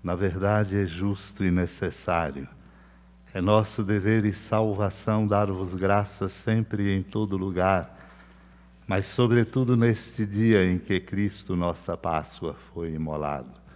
Na 0.00 0.14
verdade, 0.14 0.80
é 0.80 0.86
justo 0.86 1.42
e 1.42 1.50
necessário. 1.50 2.48
É 3.34 3.40
nosso 3.40 3.82
dever 3.82 4.24
e 4.24 4.32
salvação 4.32 5.26
dar-vos 5.26 5.74
graças 5.74 6.32
sempre 6.32 6.84
e 6.84 6.96
em 6.96 7.02
todo 7.02 7.36
lugar, 7.36 7.98
mas, 8.86 9.06
sobretudo, 9.06 9.76
neste 9.76 10.24
dia 10.24 10.64
em 10.64 10.78
que 10.78 11.00
Cristo, 11.00 11.56
nossa 11.56 11.96
Páscoa, 11.96 12.54
foi 12.72 12.92
imolado. 12.92 13.67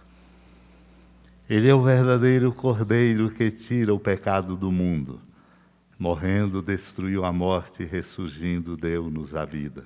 Ele 1.49 1.67
é 1.67 1.75
o 1.75 1.83
verdadeiro 1.83 2.53
Cordeiro 2.53 3.29
que 3.29 3.51
tira 3.51 3.93
o 3.93 3.99
pecado 3.99 4.55
do 4.55 4.71
mundo. 4.71 5.19
Morrendo, 5.99 6.61
destruiu 6.61 7.25
a 7.25 7.33
morte, 7.33 7.83
ressurgindo, 7.83 8.77
deu-nos 8.77 9.35
a 9.35 9.45
vida. 9.45 9.83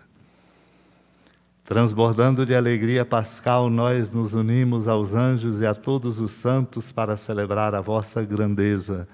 Transbordando 1.66 2.46
de 2.46 2.56
alegria 2.56 3.04
pascal, 3.04 3.70
nós 3.70 4.12
nos 4.12 4.34
unimos 4.34 4.88
aos 4.88 5.14
anjos 5.14 5.60
e 5.60 5.66
a 5.66 5.76
todos 5.76 6.20
os 6.20 6.34
santos 6.34 6.92
para 6.92 7.18
celebrar 7.18 7.76
a 7.76 7.82
vossa 7.82 8.24
grandeza, 8.24 9.08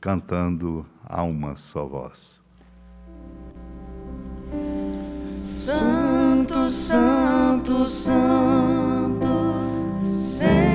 cantando 0.00 0.86
a 1.04 1.22
uma 1.24 1.56
só 1.56 1.84
voz. 1.84 2.38
Santo, 5.38 6.70
Santo, 6.70 7.84
Santo, 7.84 9.26
Senhor 10.04 10.67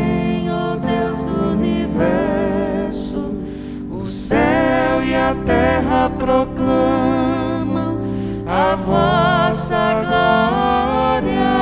e 5.03 5.13
a 5.13 5.35
terra 5.45 6.09
proclamam 6.17 7.99
a 8.47 8.75
vossa 8.75 10.01
glória. 10.01 11.53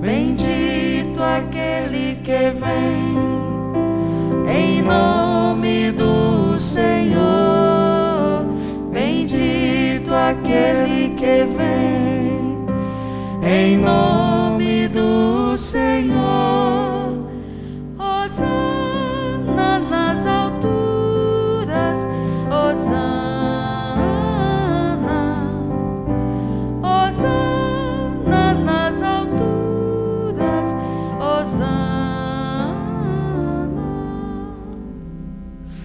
Bendito 0.02 1.22
aquele 1.22 2.16
que 2.24 2.52
vem 2.52 3.09
em 3.09 3.09
nome 4.90 5.92
do 5.92 6.60
Senhor. 6.60 8.46
Bendito 8.92 10.12
aquele 10.14 11.10
que 11.10 11.46
vem 11.58 12.66
em 13.44 13.78
nome 13.78 14.88
do 14.88 15.56
Senhor. 15.56 16.59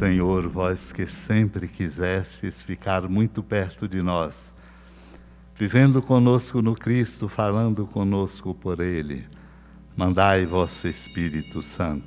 Senhor, 0.05 0.47
vós 0.49 0.93
que 0.93 1.07
sempre 1.07 1.67
quisestes 1.67 2.61
ficar 2.61 3.09
muito 3.09 3.43
perto 3.43 3.89
de 3.89 4.03
nós, 4.03 4.53
vivendo 5.57 6.03
conosco 6.03 6.61
no 6.61 6.75
Cristo, 6.75 7.27
falando 7.27 7.87
conosco 7.87 8.55
por 8.55 8.81
Ele, 8.81 9.25
mandai 9.97 10.45
vosso 10.45 10.87
Espírito 10.89 11.63
Santo, 11.63 12.05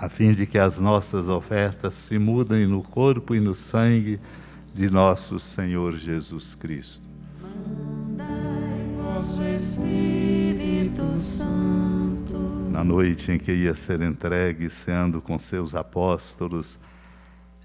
a 0.00 0.08
fim 0.08 0.32
de 0.32 0.46
que 0.46 0.58
as 0.58 0.78
nossas 0.78 1.28
ofertas 1.28 1.92
se 1.92 2.18
mudem 2.18 2.66
no 2.66 2.82
corpo 2.82 3.34
e 3.34 3.40
no 3.40 3.54
sangue 3.54 4.18
de 4.72 4.88
nosso 4.88 5.38
Senhor 5.38 5.98
Jesus 5.98 6.54
Cristo. 6.54 7.02
Mandai 7.42 8.96
vosso 8.96 9.42
Espírito 9.42 11.18
Santo. 11.18 12.38
Na 12.70 12.82
noite 12.82 13.30
em 13.30 13.38
que 13.38 13.52
ia 13.52 13.74
ser 13.74 14.00
entregue, 14.00 14.70
ceando 14.70 15.20
com 15.20 15.38
seus 15.38 15.74
apóstolos, 15.74 16.78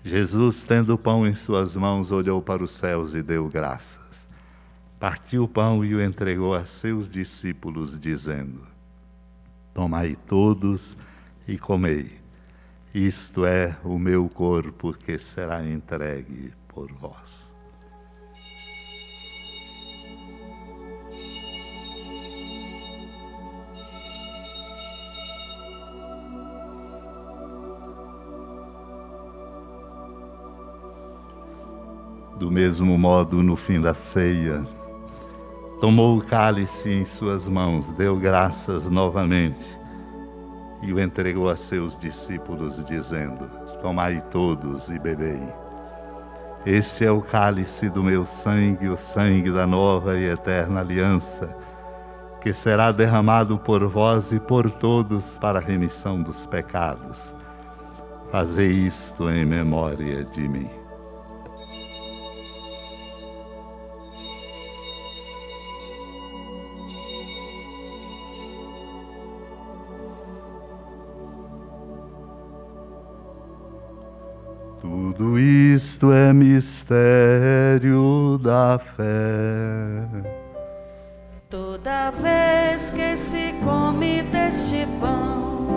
Jesus, 0.06 0.64
tendo 0.64 0.93
o 0.93 0.99
pão 0.99 1.26
em 1.26 1.34
suas 1.34 1.76
mãos, 1.76 2.12
olhou 2.12 2.39
para 2.39 2.64
os 2.64 2.70
céus 2.70 3.16
e 3.16 3.24
deu 3.24 3.47
graças. 3.47 4.28
Partiu 4.99 5.45
o 5.45 5.47
pão 5.47 5.84
e 5.84 5.95
o 5.95 6.01
entregou 6.01 6.53
a 6.53 6.64
seus 6.64 7.10
discípulos, 7.10 7.99
dizendo: 7.99 8.62
Tomai 9.74 10.16
todos 10.28 10.95
e 11.47 11.58
comei. 11.58 12.20
Isto 12.93 13.47
é 13.47 13.76
o 13.84 13.97
meu 13.97 14.30
corpo 14.30 14.93
que 14.93 15.18
será 15.18 15.66
entregue 15.66 16.53
por 16.68 16.91
vós. 16.93 17.55
Do 32.46 32.52
mesmo 32.52 32.96
modo, 32.96 33.41
no 33.41 33.56
fim 33.56 33.82
da 33.82 33.96
ceia, 33.96 34.64
tomou 35.82 36.16
o 36.16 36.24
cálice 36.24 36.91
em 36.91 37.04
suas 37.04 37.48
mãos, 37.48 37.89
deu 37.93 38.16
graças 38.18 38.88
novamente 38.88 39.66
e 40.84 40.93
o 40.93 41.00
entregou 41.00 41.50
a 41.50 41.58
seus 41.58 41.98
discípulos, 41.98 42.86
dizendo: 42.86 43.50
Tomai 43.82 44.24
todos 44.32 44.89
e 44.89 45.00
bebei. 45.00 45.41
Este 46.68 47.04
é 47.04 47.10
o 47.10 47.20
cálice 47.20 47.89
do 47.89 48.04
meu 48.04 48.28
sangue, 48.28 48.89
o 48.89 48.96
sangue 48.96 49.52
da 49.52 49.66
nova 49.66 50.16
e 50.16 50.26
eterna 50.26 50.82
aliança, 50.82 51.50
que 52.41 52.54
será 52.54 52.91
derramado 52.91 53.58
por 53.58 53.88
vós 53.88 54.32
e 54.32 54.39
por 54.39 54.72
todos 54.72 55.36
para 55.36 55.58
a 55.58 55.64
remissão 55.64 56.22
dos 56.22 56.46
pecados. 56.46 57.34
Fazei 58.30 58.70
isto 58.70 59.32
em 59.32 59.43
memória 59.43 60.24
de 60.26 60.48
mim. 60.48 60.85
Tudo 75.18 75.39
isto 75.39 76.11
é 76.11 76.34
mistério 76.34 78.38
da 78.43 78.78
fé. 78.78 80.03
Toda 81.49 82.11
vez 82.11 82.91
que 82.91 83.16
se 83.16 83.53
come 83.63 84.24
deste 84.24 84.86
pão, 84.99 85.68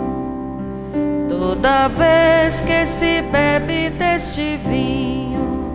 toda 1.29 1.87
vez 1.87 2.59
que 2.59 2.85
se 2.85 3.21
bebe 3.21 3.89
deste 3.91 4.57
vinho, 4.57 5.71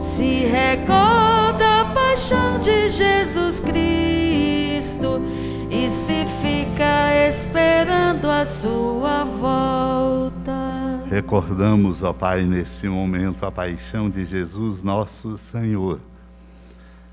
se 0.00 0.46
recorda 0.46 1.82
a 1.82 1.84
paixão 1.94 2.58
de 2.58 2.88
Jesus 2.88 3.60
Cristo 3.60 5.22
e 5.70 5.88
se 5.88 6.26
fica 6.42 7.28
esperando 7.28 8.28
a 8.28 8.44
sua 8.44 9.24
volta. 9.24 10.81
Recordamos, 11.12 12.02
ó 12.02 12.10
Pai, 12.10 12.42
nesse 12.42 12.88
momento 12.88 13.44
a 13.44 13.52
paixão 13.52 14.08
de 14.08 14.24
Jesus, 14.24 14.82
nosso 14.82 15.36
Senhor, 15.36 16.00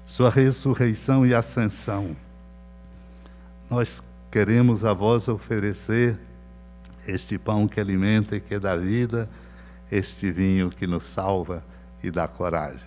Sua 0.06 0.30
ressurreição 0.30 1.26
e 1.26 1.34
ascensão. 1.34 2.16
Nós 3.70 4.02
queremos 4.32 4.86
a 4.86 4.94
vós 4.94 5.28
oferecer 5.28 6.18
este 7.06 7.38
pão 7.38 7.68
que 7.68 7.78
alimenta 7.78 8.38
e 8.38 8.40
que 8.40 8.58
dá 8.58 8.78
vida, 8.78 9.30
este 9.92 10.32
vinho 10.32 10.70
que 10.70 10.88
nos 10.88 11.04
salva 11.04 11.62
e 12.02 12.10
dá 12.10 12.26
coragem. 12.26 12.80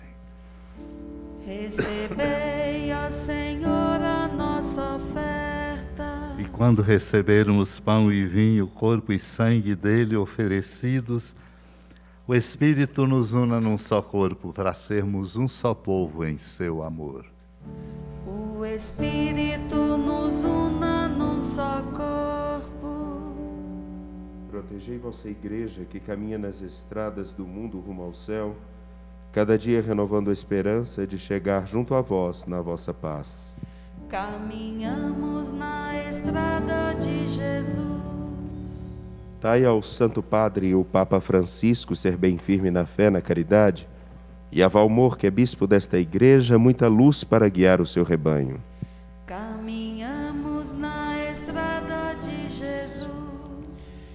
Recebei, 1.45 2.91
ó 2.91 3.07
Senhor, 3.07 4.01
a 4.01 4.27
nossa 4.35 4.95
oferta. 4.95 5.32
Quando 6.53 6.83
recebermos 6.83 7.79
pão 7.79 8.11
e 8.11 8.25
vinho, 8.27 8.67
corpo 8.67 9.11
e 9.11 9.19
sangue 9.19 9.73
dele 9.75 10.15
oferecidos, 10.15 11.35
o 12.27 12.35
Espírito 12.35 13.07
nos 13.07 13.33
una 13.33 13.59
num 13.59 13.75
só 13.75 14.03
corpo 14.03 14.53
para 14.53 14.71
sermos 14.75 15.35
um 15.35 15.47
só 15.47 15.73
povo 15.73 16.23
em 16.23 16.37
seu 16.37 16.83
amor. 16.83 17.25
O 18.25 18.63
Espírito 18.63 19.75
nos 19.97 20.43
una 20.43 21.07
num 21.07 21.39
só 21.39 21.81
corpo. 21.81 23.33
Protegei 24.51 24.99
vossa 24.99 25.27
igreja 25.27 25.85
que 25.85 25.99
caminha 25.99 26.37
nas 26.37 26.61
estradas 26.61 27.33
do 27.33 27.47
mundo 27.47 27.79
rumo 27.79 28.03
ao 28.03 28.13
céu, 28.13 28.55
cada 29.31 29.57
dia 29.57 29.81
renovando 29.81 30.29
a 30.29 30.33
esperança 30.33 31.07
de 31.07 31.17
chegar 31.17 31.67
junto 31.67 31.95
a 31.95 32.01
vós 32.01 32.45
na 32.45 32.61
vossa 32.61 32.93
paz. 32.93 33.52
Caminhamos 34.09 35.51
na 35.51 36.03
estrada 36.07 36.93
de 36.93 37.27
Jesus. 37.27 38.97
Dai 39.41 39.65
ao 39.65 39.81
Santo 39.81 40.21
Padre 40.21 40.75
o 40.75 40.85
Papa 40.85 41.19
Francisco 41.19 41.95
ser 41.95 42.15
bem 42.15 42.37
firme 42.37 42.71
na 42.71 42.85
fé, 42.85 43.09
na 43.09 43.21
caridade, 43.21 43.87
e 44.51 44.61
a 44.61 44.67
Valmor, 44.67 45.17
que 45.17 45.27
é 45.27 45.31
bispo 45.31 45.65
desta 45.65 45.97
igreja, 45.97 46.59
muita 46.59 46.87
luz 46.87 47.23
para 47.23 47.49
guiar 47.49 47.81
o 47.81 47.87
seu 47.87 48.03
rebanho. 48.03 48.61
Caminhamos 49.25 50.71
na 50.71 51.29
estrada 51.29 52.13
de 52.15 52.49
Jesus. 52.49 54.09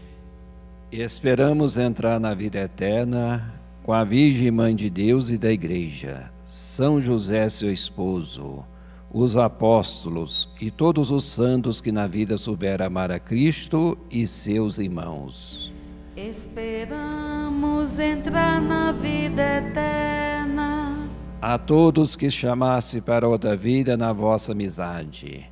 E 0.93 1.03
esperamos 1.03 1.77
entrar 1.77 2.19
na 2.21 2.33
vida 2.35 2.61
eterna 2.61 3.53
com 3.83 3.93
a 3.93 4.05
Virgem 4.05 4.51
Mãe 4.51 4.77
de 4.77 4.89
Deus 4.89 5.31
e 5.31 5.39
da 5.39 5.51
Igreja, 5.51 6.31
São 6.47 7.01
José, 7.01 7.49
seu 7.49 7.73
esposo, 7.73 8.65
os 9.13 9.37
apóstolos 9.37 10.49
e 10.61 10.71
todos 10.71 11.11
os 11.11 11.25
santos 11.25 11.81
que 11.81 11.91
na 11.91 12.07
vida 12.07 12.37
souberam 12.37 12.87
amar 12.87 13.11
a 13.11 13.19
Cristo 13.19 13.97
e 14.11 14.27
seus 14.27 14.79
irmãos. 14.79 15.73
Esperamos 16.17 17.99
entrar 17.99 18.61
na 18.61 18.93
vida 18.93 19.59
eterna. 19.59 21.09
A 21.41 21.57
todos 21.57 22.17
que 22.17 22.31
chamasse 22.31 23.01
para 23.01 23.29
outra 23.29 23.57
vida 23.57 23.97
na 23.97 24.13
vossa 24.13 24.53
amizade, 24.53 25.47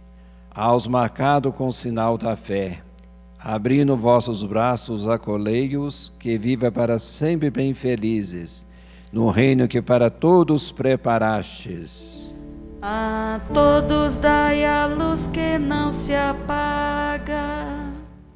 aos 0.51 0.87
marcados 0.87 1.55
com 1.55 1.69
o 1.69 1.73
sinal 1.73 2.19
da 2.19 2.35
fé, 2.35 2.83
abrindo 3.39 3.97
vossos 3.97 4.43
braços, 4.43 5.07
acolhei-os, 5.07 6.13
que 6.19 6.37
viva 6.37 6.73
para 6.73 6.99
sempre 6.99 7.49
bem 7.49 7.73
felizes, 7.73 8.67
no 9.13 9.31
reino 9.31 9.69
que 9.69 9.81
para 9.81 10.11
todos 10.11 10.73
preparastes. 10.73 12.26
A 12.83 13.41
todos 13.55 14.17
dai 14.17 14.65
a 14.65 14.87
luz 14.87 15.27
que 15.27 15.59
não 15.59 15.91
se 15.91 16.15
apaga. 16.15 17.43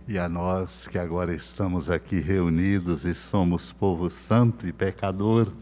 E 0.09 0.19
a 0.19 0.29
nós 0.29 0.89
que 0.89 0.99
agora 0.99 1.35
estamos 1.35 1.91
aqui 1.91 2.21
reunidos 2.21 3.05
e 3.05 3.15
somos 3.15 3.71
povo 3.71 4.09
santo 4.09 4.67
e 4.67 4.73
pecador, 4.73 5.53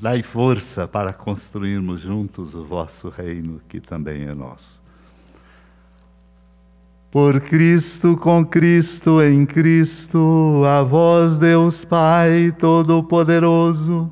dai 0.00 0.22
força 0.22 0.88
para 0.88 1.12
construirmos 1.12 2.00
juntos 2.00 2.54
o 2.54 2.64
vosso 2.64 3.10
reino, 3.10 3.60
que 3.68 3.80
também 3.80 4.22
é 4.24 4.34
nosso. 4.34 4.82
Por 7.10 7.40
Cristo, 7.40 8.16
com 8.16 8.44
Cristo, 8.44 9.22
em 9.22 9.46
Cristo, 9.46 10.62
a 10.66 10.82
vós, 10.82 11.36
Deus 11.36 11.84
Pai 11.84 12.52
Todo-Poderoso, 12.58 14.10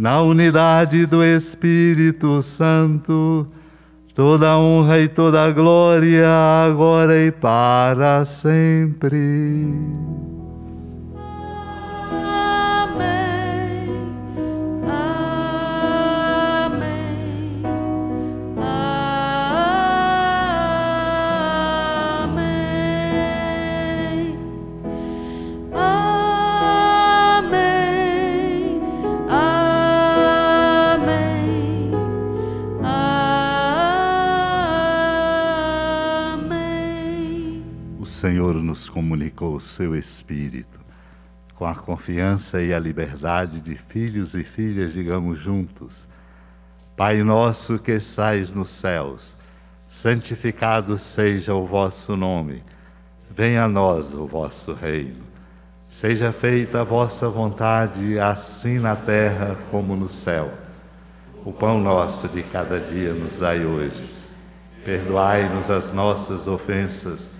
na 0.00 0.22
unidade 0.22 1.04
do 1.04 1.22
Espírito 1.22 2.40
Santo, 2.40 3.46
toda 4.14 4.56
honra 4.56 4.98
e 4.98 5.06
toda 5.06 5.52
glória, 5.52 6.26
agora 6.66 7.22
e 7.22 7.30
para 7.30 8.24
sempre. 8.24 9.68
Nos 38.80 38.88
comunicou 38.88 39.56
o 39.56 39.60
seu 39.60 39.94
Espírito. 39.94 40.80
Com 41.54 41.66
a 41.66 41.74
confiança 41.74 42.62
e 42.62 42.72
a 42.72 42.78
liberdade 42.78 43.60
de 43.60 43.74
filhos 43.74 44.34
e 44.34 44.42
filhas, 44.42 44.94
digamos 44.94 45.38
juntos: 45.38 46.06
Pai 46.96 47.22
nosso 47.22 47.78
que 47.78 47.92
estais 47.92 48.54
nos 48.54 48.70
céus, 48.70 49.34
santificado 49.86 50.96
seja 50.96 51.54
o 51.54 51.66
vosso 51.66 52.16
nome. 52.16 52.64
Venha 53.30 53.64
a 53.64 53.68
nós 53.68 54.14
o 54.14 54.26
vosso 54.26 54.72
reino. 54.72 55.24
Seja 55.90 56.32
feita 56.32 56.80
a 56.80 56.84
vossa 56.84 57.28
vontade, 57.28 58.18
assim 58.18 58.78
na 58.78 58.96
terra 58.96 59.58
como 59.70 59.94
no 59.94 60.08
céu. 60.08 60.50
O 61.44 61.52
pão 61.52 61.78
nosso 61.78 62.28
de 62.28 62.42
cada 62.44 62.80
dia 62.80 63.12
nos 63.12 63.36
dai 63.36 63.62
hoje. 63.66 64.08
Perdoai-nos 64.84 65.68
as 65.68 65.92
nossas 65.92 66.48
ofensas, 66.48 67.39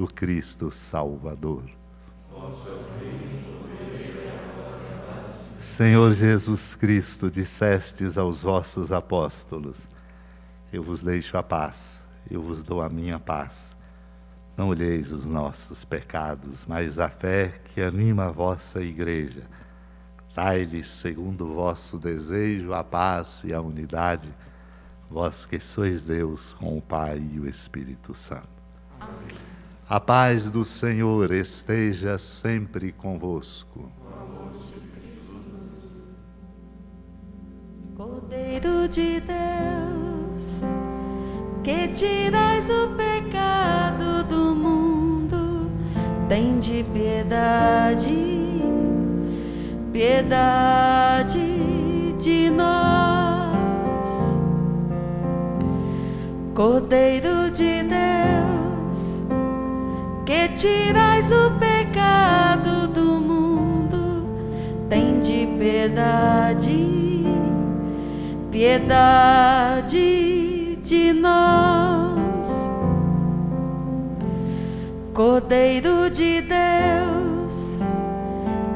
do 0.00 0.06
Cristo 0.06 0.72
Salvador. 0.72 1.62
Senhor 5.60 6.14
Jesus 6.14 6.74
Cristo, 6.74 7.30
dissestes 7.30 8.16
aos 8.16 8.40
vossos 8.40 8.92
apóstolos: 8.92 9.86
Eu 10.72 10.82
vos 10.82 11.02
deixo 11.02 11.36
a 11.36 11.42
paz, 11.42 12.02
eu 12.30 12.40
vos 12.40 12.64
dou 12.64 12.80
a 12.80 12.88
minha 12.88 13.18
paz. 13.18 13.76
Não 14.56 14.68
olheis 14.68 15.12
os 15.12 15.26
nossos 15.26 15.84
pecados, 15.84 16.64
mas 16.66 16.98
a 16.98 17.10
fé 17.10 17.60
que 17.66 17.82
anima 17.82 18.28
a 18.28 18.30
vossa 18.30 18.80
igreja. 18.80 19.42
Dai-lhes, 20.34 20.86
segundo 20.86 21.44
o 21.44 21.54
vosso 21.54 21.98
desejo, 21.98 22.72
a 22.72 22.82
paz 22.82 23.42
e 23.44 23.52
a 23.52 23.60
unidade, 23.60 24.32
vós 25.10 25.44
que 25.44 25.60
sois 25.60 26.00
Deus 26.00 26.54
com 26.54 26.78
o 26.78 26.80
Pai 26.80 27.18
e 27.18 27.38
o 27.38 27.46
Espírito 27.46 28.14
Santo. 28.14 28.48
Amém. 28.98 29.49
A 29.90 29.98
paz 29.98 30.52
do 30.52 30.64
Senhor 30.64 31.32
esteja 31.32 32.16
sempre 32.16 32.92
convosco. 32.92 33.90
Cordeiro 37.96 38.88
de 38.88 39.20
Deus, 39.20 40.62
que 41.64 41.88
tirais 41.88 42.66
o 42.70 42.94
pecado 42.94 44.22
do 44.28 44.54
mundo, 44.54 45.68
tem 46.28 46.60
de 46.60 46.84
piedade, 46.92 48.62
piedade 49.92 51.40
de 52.16 52.48
nós. 52.48 54.08
Cordeiro 56.54 57.50
de 57.50 57.79
que 60.30 60.46
tirais 60.50 61.32
o 61.32 61.50
pecado 61.58 62.86
do 62.86 63.20
mundo, 63.20 64.28
tem 64.88 65.18
de 65.18 65.48
piedade 65.58 67.26
piedade 68.48 69.98
de 70.84 71.12
nós, 71.12 72.68
Cordeiro 75.12 76.08
de 76.08 76.42
Deus, 76.42 77.82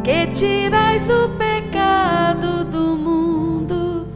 que 0.02 0.26
tirais 0.32 1.08
o 1.08 1.28
pecado 1.38 2.64
do 2.64 2.96
mundo, 2.96 4.08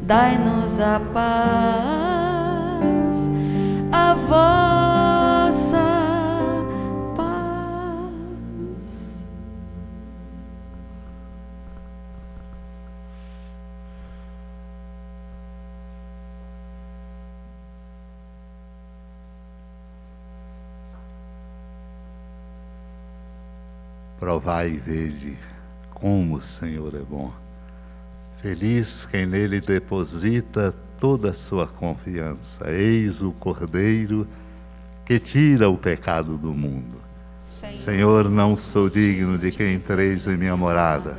dai-nos 0.00 0.80
a 0.80 0.98
paz, 1.12 2.00
a 3.92 4.14
vossa 4.14 5.05
Provai 24.36 24.68
e 24.68 24.76
vede 24.76 25.38
como 25.94 26.36
o 26.36 26.42
Senhor 26.42 26.94
é 26.94 26.98
bom. 26.98 27.32
Feliz 28.42 29.06
quem 29.06 29.24
nele 29.24 29.62
deposita 29.62 30.74
toda 30.98 31.30
a 31.30 31.34
sua 31.34 31.66
confiança. 31.66 32.70
Eis 32.70 33.22
o 33.22 33.32
Cordeiro 33.32 34.28
que 35.06 35.18
tira 35.18 35.70
o 35.70 35.78
pecado 35.78 36.36
do 36.36 36.52
mundo. 36.52 37.00
Senhor, 37.38 37.78
Senhor, 37.78 38.28
não 38.28 38.58
sou 38.58 38.90
digno 38.90 39.38
de 39.38 39.50
que 39.50 39.72
entreis 39.72 40.26
em 40.26 40.36
minha 40.36 40.54
morada, 40.54 41.18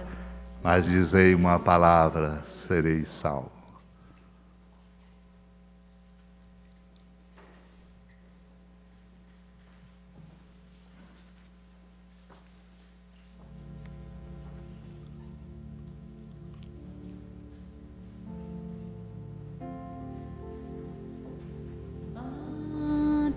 mas 0.63 0.85
dizei 0.85 1.33
uma 1.33 1.57
palavra, 1.57 2.43
serei 2.67 3.03
salvo. 3.03 3.56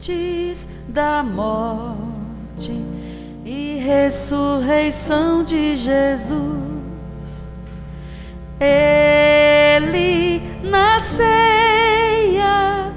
Antes 0.01 0.67
da 0.89 1.23
morte 1.23 2.73
e 3.45 3.77
ressurreição 3.85 5.45
de 5.45 5.77
Jesus, 5.77 7.53
Ele 8.59 10.41
na 10.63 11.01
ceia 11.01 12.95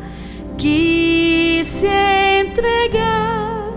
quis 0.58 1.68
se 1.68 1.90
entregar, 2.40 3.68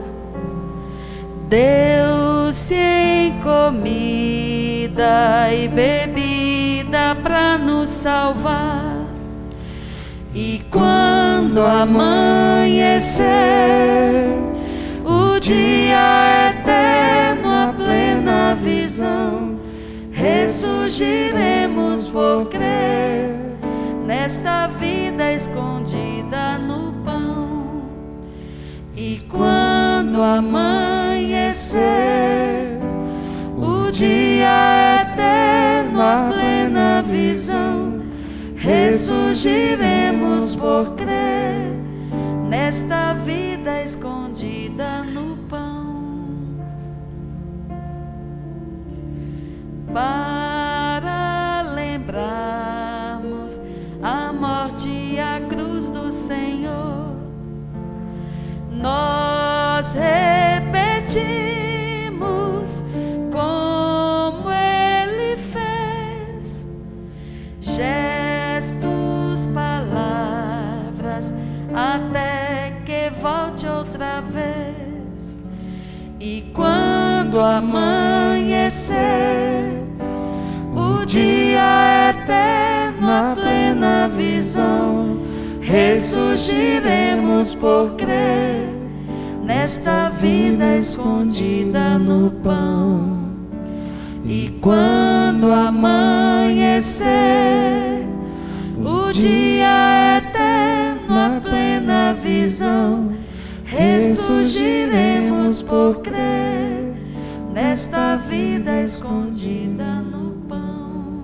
deu-se 1.49 2.77
em 2.77 3.41
comida 3.41 4.73
e 5.53 5.67
bebida 5.67 7.17
para 7.25 7.59
nos 7.59 7.89
salvar. 7.89 8.96
E 10.39 10.63
quando 10.71 11.65
amanhecer, 11.65 13.25
o 15.03 15.41
dia 15.41 16.51
eterno, 16.51 17.49
a 17.49 17.73
plena 17.75 18.55
visão, 18.55 19.59
ressurgiremos 20.13 22.07
por 22.09 22.51
crer 22.51 23.35
nesta 24.05 24.67
vida 24.79 25.33
escondida 25.33 26.59
no 26.59 26.93
pão. 27.03 27.85
E 28.95 29.23
quando 29.31 30.21
amanhecer, 30.21 31.79
o 33.57 33.91
dia 33.91 35.01
eterno, 35.01 36.03
a 36.03 36.29
plena 36.31 36.46
ressurgiremos 38.67 40.57
por 40.57 40.97
crer 40.97 41.73
nesta 42.49 43.15
vida 43.15 43.81
escondida 43.81 45.05
no 45.05 45.37
pão. 45.49 45.95
Para 49.95 51.63
lembrarmos 51.77 53.61
a 54.03 54.33
morte 54.33 54.89
e 54.89 55.21
a 55.21 55.41
cruz 55.49 55.89
do 55.89 56.11
Senhor, 56.11 57.15
nós 58.73 59.93
repetimos 59.93 61.56
até 71.97 72.73
que 72.85 73.11
volte 73.21 73.67
outra 73.67 74.21
vez. 74.21 75.41
E 76.21 76.51
quando 76.55 77.41
amanhecer, 77.41 78.97
o 80.75 81.05
dia 81.07 82.11
eterno, 82.11 83.11
a 83.11 83.35
plena 83.35 84.09
visão, 84.09 85.19
ressurgiremos 85.61 87.55
por 87.55 87.95
crer 87.97 88.69
nesta 89.43 90.11
vida 90.11 90.77
escondida 90.77 91.99
no 91.99 92.31
pão. 92.43 93.17
E 94.25 94.59
quando 94.61 95.53
amanhecer, 95.53 97.07
o 98.85 99.13
dia 99.13 100.19
eterno, 100.19 100.76
a 101.17 101.41
plena 101.41 102.15
visão, 102.15 103.13
ressurgiremos 103.65 105.63
por 105.63 106.03
crer 106.03 106.95
nesta 107.53 108.17
vida 108.17 108.83
escondida 108.83 110.01
no 110.03 110.33
pão. 110.47 111.23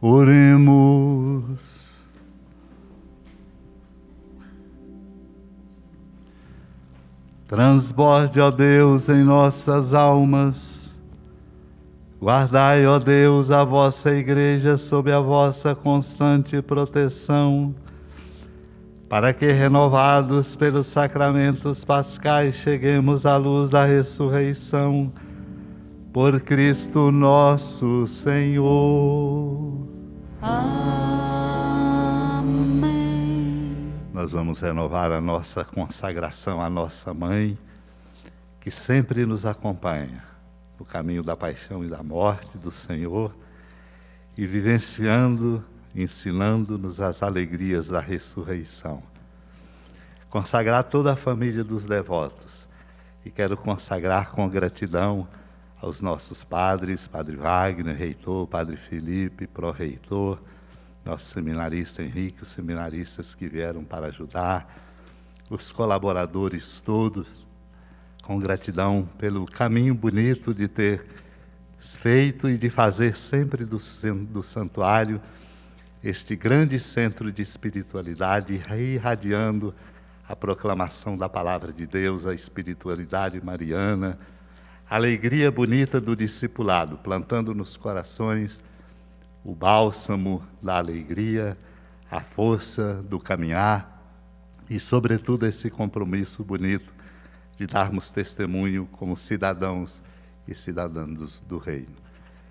Oremos. 0.00 1.27
Transborde, 7.48 8.40
ó 8.40 8.50
Deus, 8.50 9.08
em 9.08 9.24
nossas 9.24 9.94
almas. 9.94 11.00
Guardai, 12.20 12.86
ó 12.86 12.98
Deus, 12.98 13.50
a 13.50 13.64
vossa 13.64 14.10
igreja 14.10 14.76
sob 14.76 15.10
a 15.10 15.18
vossa 15.18 15.74
constante 15.74 16.60
proteção, 16.60 17.74
para 19.08 19.32
que, 19.32 19.50
renovados 19.50 20.54
pelos 20.54 20.88
sacramentos 20.88 21.84
pascais, 21.84 22.56
cheguemos 22.56 23.24
à 23.24 23.38
luz 23.38 23.70
da 23.70 23.82
ressurreição. 23.82 25.10
Por 26.12 26.40
Cristo 26.40 27.10
nosso 27.10 28.06
Senhor. 28.06 29.86
Amém. 30.42 31.17
Nós 34.18 34.32
vamos 34.32 34.58
renovar 34.58 35.12
a 35.12 35.20
nossa 35.20 35.64
consagração 35.64 36.60
à 36.60 36.68
nossa 36.68 37.14
mãe, 37.14 37.56
que 38.58 38.68
sempre 38.68 39.24
nos 39.24 39.46
acompanha 39.46 40.24
no 40.76 40.84
caminho 40.84 41.22
da 41.22 41.36
paixão 41.36 41.84
e 41.84 41.88
da 41.88 42.02
morte 42.02 42.58
do 42.58 42.72
Senhor 42.72 43.32
e 44.36 44.44
vivenciando, 44.44 45.64
ensinando-nos 45.94 47.00
as 47.00 47.22
alegrias 47.22 47.86
da 47.86 48.00
ressurreição. 48.00 49.04
Consagrar 50.28 50.82
toda 50.82 51.12
a 51.12 51.16
família 51.16 51.62
dos 51.62 51.84
devotos 51.84 52.66
e 53.24 53.30
quero 53.30 53.56
consagrar 53.56 54.32
com 54.32 54.48
gratidão 54.48 55.28
aos 55.80 56.00
nossos 56.00 56.42
padres, 56.42 57.06
Padre 57.06 57.36
Wagner, 57.36 57.96
reitor, 57.96 58.48
Padre 58.48 58.76
Felipe, 58.76 59.46
pró-reitor, 59.46 60.40
nosso 61.04 61.26
seminarista 61.26 62.02
Henrique, 62.02 62.42
os 62.42 62.48
seminaristas 62.48 63.34
que 63.34 63.48
vieram 63.48 63.84
para 63.84 64.06
ajudar, 64.06 64.86
os 65.48 65.72
colaboradores 65.72 66.80
todos, 66.80 67.46
com 68.22 68.38
gratidão 68.38 69.08
pelo 69.16 69.46
caminho 69.46 69.94
bonito 69.94 70.52
de 70.52 70.68
ter 70.68 71.06
feito 71.78 72.48
e 72.48 72.58
de 72.58 72.68
fazer 72.68 73.16
sempre 73.16 73.64
do, 73.64 73.78
do 74.30 74.42
santuário 74.42 75.20
este 76.02 76.36
grande 76.36 76.78
centro 76.78 77.32
de 77.32 77.42
espiritualidade, 77.42 78.60
irradiando 78.70 79.74
a 80.28 80.36
proclamação 80.36 81.16
da 81.16 81.28
palavra 81.28 81.72
de 81.72 81.86
Deus, 81.86 82.26
a 82.26 82.34
espiritualidade 82.34 83.44
mariana, 83.44 84.18
a 84.88 84.96
alegria 84.96 85.50
bonita 85.50 86.00
do 86.00 86.14
discipulado, 86.14 86.98
plantando 86.98 87.54
nos 87.54 87.76
corações 87.76 88.60
o 89.48 89.54
bálsamo 89.54 90.42
da 90.62 90.76
alegria, 90.76 91.56
a 92.10 92.20
força 92.20 93.02
do 93.04 93.18
caminhar 93.18 93.98
e, 94.68 94.78
sobretudo, 94.78 95.46
esse 95.46 95.70
compromisso 95.70 96.44
bonito 96.44 96.94
de 97.56 97.66
darmos 97.66 98.10
testemunho 98.10 98.86
como 98.92 99.16
cidadãos 99.16 100.02
e 100.46 100.54
cidadãs 100.54 101.42
do 101.48 101.56
reino. 101.56 101.96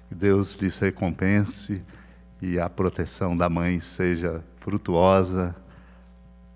Que 0.10 0.16
Deus 0.16 0.56
lhes 0.56 0.80
recompense 0.80 1.84
e 2.42 2.60
a 2.60 2.68
proteção 2.68 3.38
da 3.38 3.48
mãe 3.48 3.80
seja 3.80 4.44
frutuosa, 4.60 5.56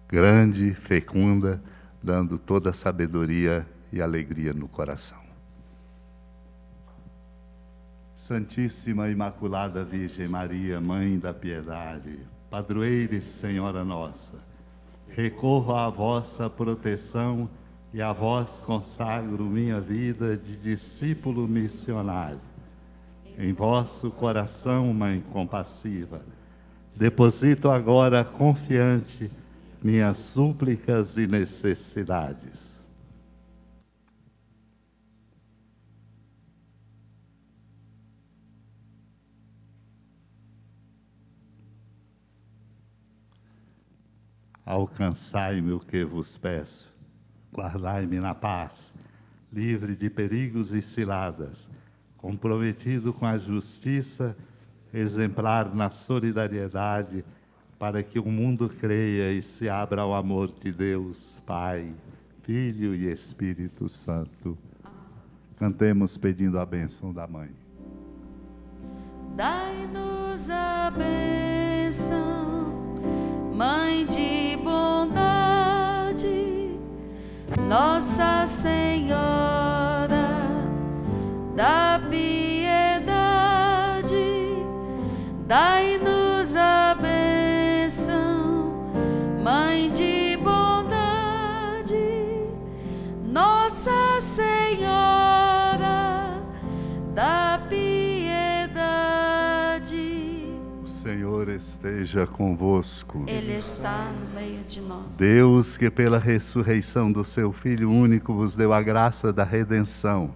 grande, 0.10 0.74
fecunda, 0.74 1.62
dando 2.02 2.40
toda 2.40 2.72
a 2.72 2.74
sabedoria 2.74 3.64
e 3.92 4.02
alegria 4.02 4.54
no 4.54 4.68
coração. 4.68 5.31
Santíssima 8.32 9.10
Imaculada 9.10 9.84
Virgem 9.84 10.30
Maria, 10.30 10.80
Mãe 10.80 11.20
da 11.20 11.34
Piedade, 11.34 12.18
Padroeira 12.50 13.16
e 13.16 13.22
Senhora 13.22 13.84
Nossa, 13.84 14.38
recorro 15.10 15.76
à 15.76 15.90
vossa 15.90 16.50
proteção 16.50 17.50
e 17.94 18.02
a 18.02 18.14
vós 18.14 18.64
consagro 18.66 19.44
minha 19.44 19.82
vida 19.82 20.38
de 20.38 20.56
discípulo 20.56 21.46
missionário. 21.46 22.40
Em 23.38 23.52
vosso 23.52 24.10
coração, 24.10 24.94
Mãe 24.94 25.22
compassiva, 25.34 26.22
deposito 26.96 27.70
agora 27.70 28.24
confiante 28.24 29.30
minhas 29.84 30.16
súplicas 30.16 31.18
e 31.18 31.28
necessidades. 31.28 32.71
Alcançai-me 44.72 45.74
o 45.74 45.82
que 45.82 46.06
vos 46.06 46.38
peço, 46.38 46.90
guardai-me 47.54 48.22
na 48.22 48.34
paz, 48.34 48.94
livre 49.52 49.98
de 49.98 50.10
perigos 50.10 50.72
e 50.72 50.82
ciladas, 50.82 51.70
comprometido 52.16 53.12
com 53.12 53.26
a 53.26 53.38
justiça, 53.38 54.34
exemplar 54.94 55.76
na 55.76 55.90
solidariedade, 55.90 57.26
para 57.78 58.02
que 58.02 58.18
o 58.18 58.26
mundo 58.32 58.70
creia 58.70 59.34
e 59.34 59.42
se 59.42 59.68
abra 59.68 60.04
ao 60.04 60.16
amor 60.16 60.50
de 60.50 60.72
Deus, 60.72 61.38
Pai, 61.46 61.94
Filho 62.44 62.96
e 62.96 63.12
Espírito 63.12 63.90
Santo. 63.90 64.58
Cantemos 65.58 66.16
pedindo 66.16 66.58
a 66.58 66.66
bênção 66.66 67.12
da 67.12 67.28
Mãe. 67.28 67.52
Dai-nos 69.36 70.50
a 70.50 70.90
bênção, 70.92 72.22
Mãe 73.54 74.06
de 74.06 74.41
Nossa 77.72 78.46
Senhora 78.48 80.28
da 81.56 82.02
piedade. 82.10 83.16
Dai-nos 85.48 85.91
esteja 101.82 102.28
convosco. 102.28 103.26
Ele 103.28 103.54
está 103.54 104.12
no 104.12 104.40
meio 104.40 104.64
de 104.64 104.80
nós. 104.82 105.18
Deus, 105.18 105.78
que 105.78 105.90
pela 105.90 106.20
ressurreição 106.20 107.12
do 107.12 107.26
seu 107.26 107.52
Filho 107.52 107.90
único 107.90 108.34
vos 108.34 108.56
deu 108.56 108.72
a 108.72 108.82
graça 108.84 109.34
da 109.34 109.44
redenção 109.44 110.32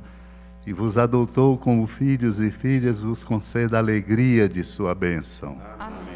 e 0.66 0.74
vos 0.74 0.98
adotou 0.98 1.56
como 1.56 1.86
filhos 1.86 2.40
e 2.40 2.50
filhas, 2.50 3.04
vos 3.04 3.24
conceda 3.24 3.78
a 3.78 3.80
alegria 3.80 4.50
de 4.50 4.64
sua 4.64 4.96
bênção. 4.96 5.62
Amém. 5.78 6.16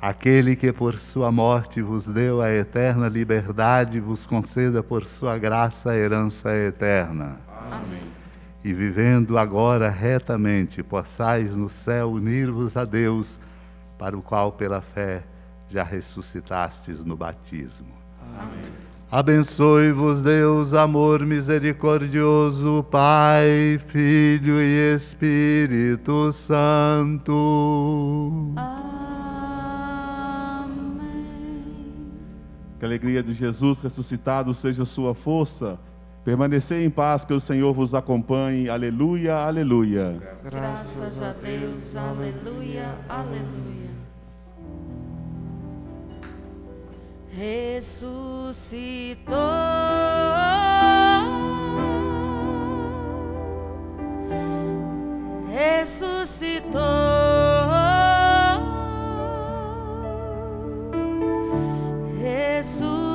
Aquele 0.00 0.54
que 0.54 0.72
por 0.72 0.96
sua 0.98 1.32
morte 1.32 1.82
vos 1.82 2.06
deu 2.06 2.40
a 2.40 2.52
eterna 2.52 3.08
liberdade, 3.08 3.98
vos 3.98 4.24
conceda 4.24 4.80
por 4.80 5.06
sua 5.06 5.38
graça 5.38 5.90
a 5.90 5.96
herança 5.96 6.56
eterna. 6.56 7.36
Amém. 7.70 8.12
E 8.62 8.72
vivendo 8.72 9.36
agora 9.36 9.90
retamente, 9.90 10.84
possais 10.84 11.56
no 11.56 11.68
céu 11.68 12.12
unir-vos 12.12 12.76
a 12.76 12.84
Deus, 12.84 13.40
para 14.02 14.18
o 14.18 14.22
qual 14.22 14.50
pela 14.50 14.80
fé 14.80 15.22
já 15.68 15.84
ressuscitastes 15.84 17.04
no 17.04 17.16
batismo. 17.16 17.86
Amém. 18.36 18.72
Abençoe-vos, 19.08 20.20
Deus, 20.20 20.74
amor 20.74 21.24
misericordioso, 21.24 22.84
Pai, 22.90 23.78
Filho 23.86 24.60
e 24.60 24.96
Espírito 24.96 26.32
Santo. 26.32 27.32
Amém. 28.56 28.82
Que 32.80 32.84
a 32.84 32.88
alegria 32.88 33.22
de 33.22 33.32
Jesus 33.32 33.82
ressuscitado 33.82 34.52
seja 34.52 34.84
sua 34.84 35.14
força. 35.14 35.78
Permanecei 36.24 36.84
em 36.84 36.90
paz, 36.90 37.24
que 37.24 37.32
o 37.32 37.38
Senhor 37.38 37.72
vos 37.72 37.94
acompanhe. 37.94 38.68
Aleluia, 38.68 39.36
aleluia. 39.36 40.20
Graças 40.42 41.22
a 41.22 41.32
Deus, 41.34 41.94
aleluia, 41.94 42.96
aleluia. 43.08 43.91
ressuscitou, 47.36 49.26
ressuscitou. 55.50 56.82
Jesus. 62.62 63.11